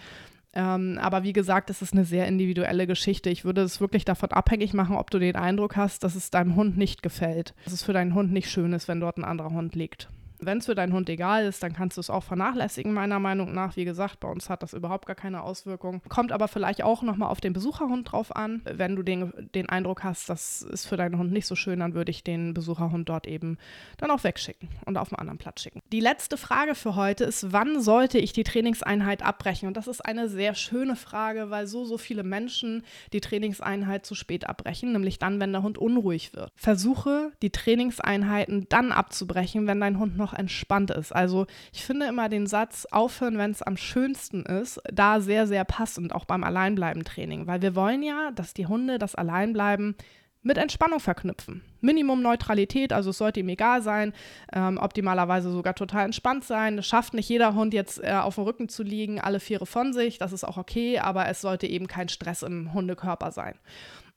Ähm, 0.54 0.98
aber 1.00 1.22
wie 1.22 1.32
gesagt, 1.32 1.70
es 1.70 1.82
ist 1.82 1.92
eine 1.92 2.04
sehr 2.04 2.26
individuelle 2.26 2.86
Geschichte. 2.88 3.30
Ich 3.30 3.44
würde 3.44 3.62
es 3.62 3.80
wirklich 3.80 4.04
davon 4.04 4.32
abhängig 4.32 4.74
machen, 4.74 4.96
ob 4.96 5.10
du 5.10 5.18
den 5.18 5.36
Eindruck 5.36 5.76
hast, 5.76 6.04
dass 6.04 6.14
es 6.14 6.30
deinem 6.30 6.56
Hund 6.56 6.76
nicht 6.76 7.02
gefällt. 7.02 7.54
Dass 7.64 7.72
es 7.72 7.82
für 7.82 7.92
deinen 7.92 8.14
Hund 8.14 8.32
nicht 8.32 8.50
schön 8.50 8.72
ist, 8.72 8.88
wenn 8.88 9.00
dort 9.00 9.18
ein 9.18 9.24
anderer 9.24 9.50
Hund 9.50 9.74
liegt. 9.74 10.08
Wenn 10.44 10.58
es 10.58 10.66
für 10.66 10.74
deinen 10.74 10.92
Hund 10.92 11.08
egal 11.08 11.44
ist, 11.44 11.62
dann 11.62 11.72
kannst 11.72 11.96
du 11.96 12.00
es 12.00 12.10
auch 12.10 12.24
vernachlässigen, 12.24 12.92
meiner 12.92 13.18
Meinung 13.18 13.54
nach. 13.54 13.76
Wie 13.76 13.84
gesagt, 13.84 14.20
bei 14.20 14.28
uns 14.28 14.50
hat 14.50 14.62
das 14.62 14.72
überhaupt 14.72 15.06
gar 15.06 15.16
keine 15.16 15.42
Auswirkung. 15.42 16.02
Kommt 16.08 16.32
aber 16.32 16.48
vielleicht 16.48 16.82
auch 16.82 17.02
nochmal 17.02 17.30
auf 17.30 17.40
den 17.40 17.52
Besucherhund 17.52 18.10
drauf 18.10 18.34
an. 18.34 18.62
Wenn 18.64 18.96
du 18.96 19.02
den, 19.02 19.32
den 19.54 19.68
Eindruck 19.68 20.02
hast, 20.02 20.28
das 20.28 20.62
ist 20.62 20.86
für 20.86 20.96
deinen 20.96 21.18
Hund 21.18 21.32
nicht 21.32 21.46
so 21.46 21.54
schön, 21.54 21.80
dann 21.80 21.94
würde 21.94 22.10
ich 22.10 22.24
den 22.24 22.54
Besucherhund 22.54 23.08
dort 23.08 23.26
eben 23.26 23.56
dann 23.98 24.10
auch 24.10 24.24
wegschicken 24.24 24.68
und 24.84 24.96
auf 24.96 25.12
einen 25.12 25.20
anderen 25.20 25.38
Platz 25.38 25.62
schicken. 25.62 25.80
Die 25.92 26.00
letzte 26.00 26.36
Frage 26.36 26.74
für 26.74 26.96
heute 26.96 27.24
ist, 27.24 27.52
wann 27.52 27.80
sollte 27.80 28.18
ich 28.18 28.32
die 28.32 28.44
Trainingseinheit 28.44 29.22
abbrechen? 29.22 29.68
Und 29.68 29.76
das 29.76 29.86
ist 29.86 30.04
eine 30.04 30.28
sehr 30.28 30.54
schöne 30.54 30.96
Frage, 30.96 31.50
weil 31.50 31.66
so, 31.66 31.84
so 31.84 31.98
viele 31.98 32.24
Menschen 32.24 32.82
die 33.12 33.20
Trainingseinheit 33.20 34.04
zu 34.04 34.14
spät 34.14 34.48
abbrechen, 34.48 34.92
nämlich 34.92 35.18
dann, 35.18 35.38
wenn 35.40 35.52
der 35.52 35.62
Hund 35.62 35.78
unruhig 35.78 36.34
wird. 36.34 36.50
Versuche, 36.56 37.32
die 37.42 37.50
Trainingseinheiten 37.50 38.66
dann 38.68 38.92
abzubrechen, 38.92 39.66
wenn 39.66 39.80
dein 39.80 39.98
Hund 39.98 40.16
noch 40.16 40.31
noch 40.32 40.38
entspannt 40.38 40.90
ist. 40.90 41.12
Also 41.12 41.46
ich 41.72 41.84
finde 41.84 42.06
immer 42.06 42.28
den 42.28 42.46
Satz 42.46 42.86
aufhören, 42.90 43.38
wenn 43.38 43.50
es 43.50 43.62
am 43.62 43.76
schönsten 43.76 44.44
ist, 44.44 44.80
da 44.92 45.20
sehr, 45.20 45.46
sehr 45.46 45.64
passend, 45.64 46.14
auch 46.14 46.24
beim 46.24 46.44
Alleinbleiben-Training, 46.44 47.46
weil 47.46 47.62
wir 47.62 47.74
wollen 47.74 48.02
ja, 48.02 48.30
dass 48.32 48.54
die 48.54 48.66
Hunde 48.66 48.98
das 48.98 49.14
Alleinbleiben 49.14 49.96
mit 50.44 50.58
Entspannung 50.58 50.98
verknüpfen. 50.98 51.62
Minimum 51.80 52.20
Neutralität, 52.20 52.92
also 52.92 53.10
es 53.10 53.18
sollte 53.18 53.38
ihm 53.40 53.48
egal 53.48 53.80
sein, 53.80 54.12
ähm, 54.52 54.76
optimalerweise 54.76 55.52
sogar 55.52 55.74
total 55.74 56.04
entspannt 56.04 56.42
sein. 56.42 56.78
Es 56.78 56.86
schafft 56.86 57.14
nicht 57.14 57.28
jeder 57.28 57.54
Hund 57.54 57.72
jetzt 57.74 58.02
äh, 58.02 58.12
auf 58.12 58.34
dem 58.34 58.44
Rücken 58.44 58.68
zu 58.68 58.82
liegen, 58.82 59.20
alle 59.20 59.38
Viere 59.38 59.66
von 59.66 59.92
sich, 59.92 60.18
das 60.18 60.32
ist 60.32 60.42
auch 60.42 60.56
okay, 60.56 60.98
aber 60.98 61.28
es 61.28 61.40
sollte 61.40 61.68
eben 61.68 61.86
kein 61.86 62.08
Stress 62.08 62.42
im 62.42 62.72
Hundekörper 62.72 63.30
sein. 63.30 63.54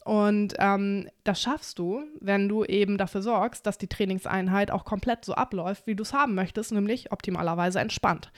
Und 0.06 0.54
ähm, 0.60 1.10
das 1.24 1.41
schaffst 1.41 1.80
du, 1.80 2.04
wenn 2.22 2.48
du 2.48 2.63
eben 2.63 3.00
dafür 3.00 3.24
sorgst, 3.24 3.65
dass 3.65 3.80
die 3.80 3.88
Trainingseinheit 3.88 4.70
auch 4.70 4.86
komplett 4.86 5.26
so 5.26 5.34
abläuft, 5.34 5.88
wie 5.88 5.96
du 5.96 6.04
es 6.04 6.13
haben 6.13 6.36
möchtest, 6.36 6.72
nämlich 6.72 7.12
optimalerweise 7.12 7.80
entspannt. 7.80 8.32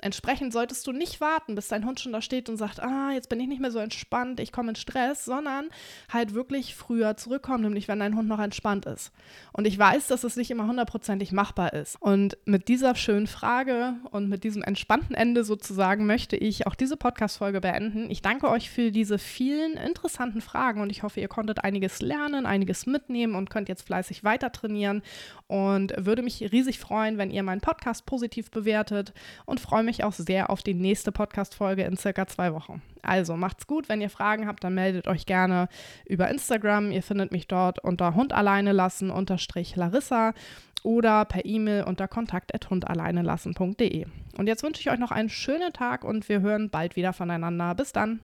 Entsprechend 0.00 0.52
solltest 0.52 0.86
du 0.86 0.92
nicht 0.92 1.20
warten, 1.20 1.54
bis 1.54 1.68
dein 1.68 1.84
Hund 1.84 2.00
schon 2.00 2.12
da 2.12 2.22
steht 2.22 2.48
und 2.48 2.56
sagt, 2.56 2.80
ah, 2.80 3.10
jetzt 3.12 3.28
bin 3.28 3.40
ich 3.40 3.48
nicht 3.48 3.60
mehr 3.60 3.70
so 3.70 3.78
entspannt, 3.78 4.40
ich 4.40 4.52
komme 4.52 4.70
in 4.70 4.76
Stress, 4.76 5.24
sondern 5.24 5.68
halt 6.12 6.34
wirklich 6.34 6.74
früher 6.74 7.16
zurückkommen, 7.16 7.64
nämlich 7.64 7.88
wenn 7.88 7.98
dein 7.98 8.16
Hund 8.16 8.28
noch 8.28 8.38
entspannt 8.38 8.86
ist. 8.86 9.12
Und 9.52 9.66
ich 9.66 9.78
weiß, 9.78 10.06
dass 10.06 10.24
es 10.24 10.36
nicht 10.36 10.50
immer 10.50 10.66
hundertprozentig 10.66 11.32
machbar 11.32 11.72
ist. 11.72 11.96
Und 12.00 12.38
mit 12.44 12.68
dieser 12.68 12.94
schönen 12.94 13.26
Frage 13.26 13.94
und 14.10 14.28
mit 14.28 14.44
diesem 14.44 14.62
entspannten 14.62 15.16
Ende 15.16 15.42
sozusagen 15.42 16.06
möchte 16.06 16.36
ich 16.36 16.66
auch 16.66 16.74
diese 16.76 16.96
Podcast-Folge 16.96 17.60
beenden. 17.60 18.10
Ich 18.10 18.22
danke 18.22 18.48
euch 18.48 18.70
für 18.70 18.92
diese 18.92 19.18
vielen 19.18 19.76
interessanten 19.76 20.40
Fragen 20.40 20.80
und 20.80 20.90
ich 20.90 21.02
hoffe, 21.02 21.20
ihr 21.20 21.28
konntet 21.28 21.64
einiges 21.64 22.00
lernen, 22.00 22.46
einiges 22.46 22.86
mitnehmen 22.86 23.34
und 23.34 23.50
könnt 23.50 23.68
jetzt 23.68 23.82
fleißig 23.82 24.22
weiter 24.22 24.52
trainieren 24.52 25.02
und 25.48 25.92
würde 25.96 26.22
mich 26.22 26.40
riesig 26.52 26.78
freuen, 26.78 27.18
wenn 27.18 27.30
ihr 27.30 27.42
meinen 27.42 27.60
Podcast 27.60 28.06
positiv 28.06 28.50
bewertet 28.50 29.12
und 29.44 29.60
freue 29.60 29.87
mich 29.88 30.04
auch 30.04 30.12
sehr 30.12 30.50
auf 30.50 30.62
die 30.62 30.74
nächste 30.74 31.10
Podcast-Folge 31.10 31.82
in 31.82 31.96
circa 31.96 32.26
zwei 32.26 32.52
Wochen. 32.52 32.82
Also 33.02 33.36
macht's 33.36 33.66
gut. 33.66 33.88
Wenn 33.88 34.00
ihr 34.00 34.10
Fragen 34.10 34.46
habt, 34.46 34.62
dann 34.62 34.74
meldet 34.74 35.08
euch 35.08 35.26
gerne 35.26 35.68
über 36.06 36.28
Instagram. 36.28 36.92
Ihr 36.92 37.02
findet 37.02 37.32
mich 37.32 37.48
dort 37.48 37.78
unter 37.78 38.14
Hund 38.14 38.32
alleine 38.32 38.72
lassen 38.72 39.10
unterstrich 39.10 39.74
Larissa 39.76 40.34
oder 40.82 41.24
per 41.24 41.44
E-Mail 41.44 41.84
unter 41.84 42.06
kontakt.hundalleinelassen.de. 42.06 44.06
Und 44.36 44.46
jetzt 44.46 44.62
wünsche 44.62 44.80
ich 44.80 44.90
euch 44.90 44.98
noch 44.98 45.10
einen 45.10 45.30
schönen 45.30 45.72
Tag 45.72 46.04
und 46.04 46.28
wir 46.28 46.40
hören 46.40 46.70
bald 46.70 46.96
wieder 46.96 47.12
voneinander. 47.12 47.74
Bis 47.74 47.92
dann. 47.92 48.20